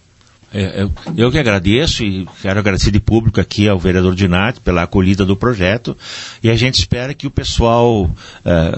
É, 0.53 0.83
eu, 0.83 0.91
eu, 1.17 1.31
que 1.31 1.37
agradeço 1.37 2.03
e 2.05 2.25
quero 2.41 2.59
agradecer 2.59 2.89
de 2.89 3.01
público 3.01 3.41
aqui 3.41 3.67
ao 3.67 3.77
vereador 3.77 4.15
Dinati 4.15 4.61
pela 4.61 4.83
acolhida 4.83 5.25
do 5.25 5.35
projeto 5.35 5.97
e 6.41 6.49
a 6.49 6.55
gente 6.55 6.79
espera 6.79 7.13
que 7.13 7.27
o 7.27 7.31
pessoal 7.31 8.03
uh, 8.05 8.09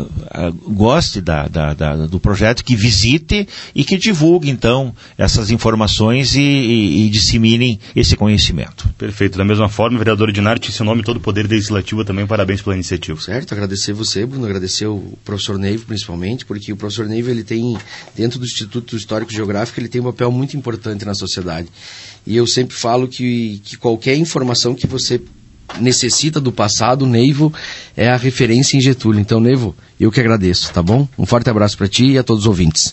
uh, 0.02 0.52
goste 0.74 1.22
da, 1.22 1.48
da, 1.48 1.74
da, 1.74 1.96
do 2.08 2.20
projeto, 2.20 2.64
que 2.64 2.76
visite 2.76 3.48
e 3.76 3.84
que 3.84 3.98
divulgue 3.98 4.50
então 4.50 4.96
essas 5.16 5.52
informações 5.52 6.36
e, 6.36 6.42
e, 6.42 7.06
e 7.06 7.10
disseminem 7.10 7.80
esse 7.96 8.16
conhecimento. 8.16 8.90
Perfeito. 8.98 9.38
Da 9.38 9.46
mesma 9.46 9.70
forma, 9.70 9.98
vereador 10.00 10.32
Dinati, 10.32 10.72
seu 10.72 10.86
nome 10.86 11.04
todo 11.04 11.18
o 11.18 11.22
Poder 11.22 11.48
Legislativo 11.48 12.04
também, 12.04 12.26
parabéns 12.26 12.64
pela 12.64 12.76
iniciativa. 12.76 13.22
Certo, 13.22 13.54
agradecer 13.54 13.94
você, 13.94 14.26
Bruno, 14.26 14.46
agradecer 14.46 14.88
o 14.88 15.18
professor 15.24 15.60
Neivo 15.60 15.86
principalmente, 15.86 16.46
porque 16.46 16.74
o 16.74 16.78
professor 16.78 17.06
Neivo 17.06 17.30
ele 17.30 17.44
tem, 17.44 17.78
dentro 18.16 18.40
do 18.40 18.46
Instituto 18.46 18.96
Histórico 18.96 19.32
Geográfico, 19.32 19.80
ele 19.80 19.88
tem 19.88 20.02
um 20.02 20.06
papel 20.06 20.32
muito 20.32 20.58
importante 20.58 21.06
na 21.06 21.14
sociedade 21.14 21.59
verdade. 21.60 21.70
E 22.26 22.36
eu 22.36 22.46
sempre 22.46 22.76
falo 22.76 23.08
que, 23.08 23.62
que 23.64 23.78
qualquer 23.78 24.16
informação 24.16 24.76
que 24.76 24.88
você 24.88 25.22
necessita 25.80 26.40
do 26.40 26.52
passado, 26.52 27.04
o 27.04 27.08
Neivo 27.08 27.54
é 27.96 28.10
a 28.10 28.18
referência 28.18 28.78
em 28.78 28.82
Getúlio. 28.82 29.20
Então, 29.20 29.40
Neivo, 29.40 29.76
eu 30.00 30.12
que 30.12 30.20
agradeço, 30.20 30.72
tá 30.74 30.82
bom? 30.82 31.08
Um 31.18 31.26
forte 31.26 31.50
abraço 31.50 31.78
para 31.78 31.88
ti 31.88 32.12
e 32.12 32.18
a 32.18 32.24
todos 32.24 32.44
os 32.44 32.48
ouvintes. 32.48 32.88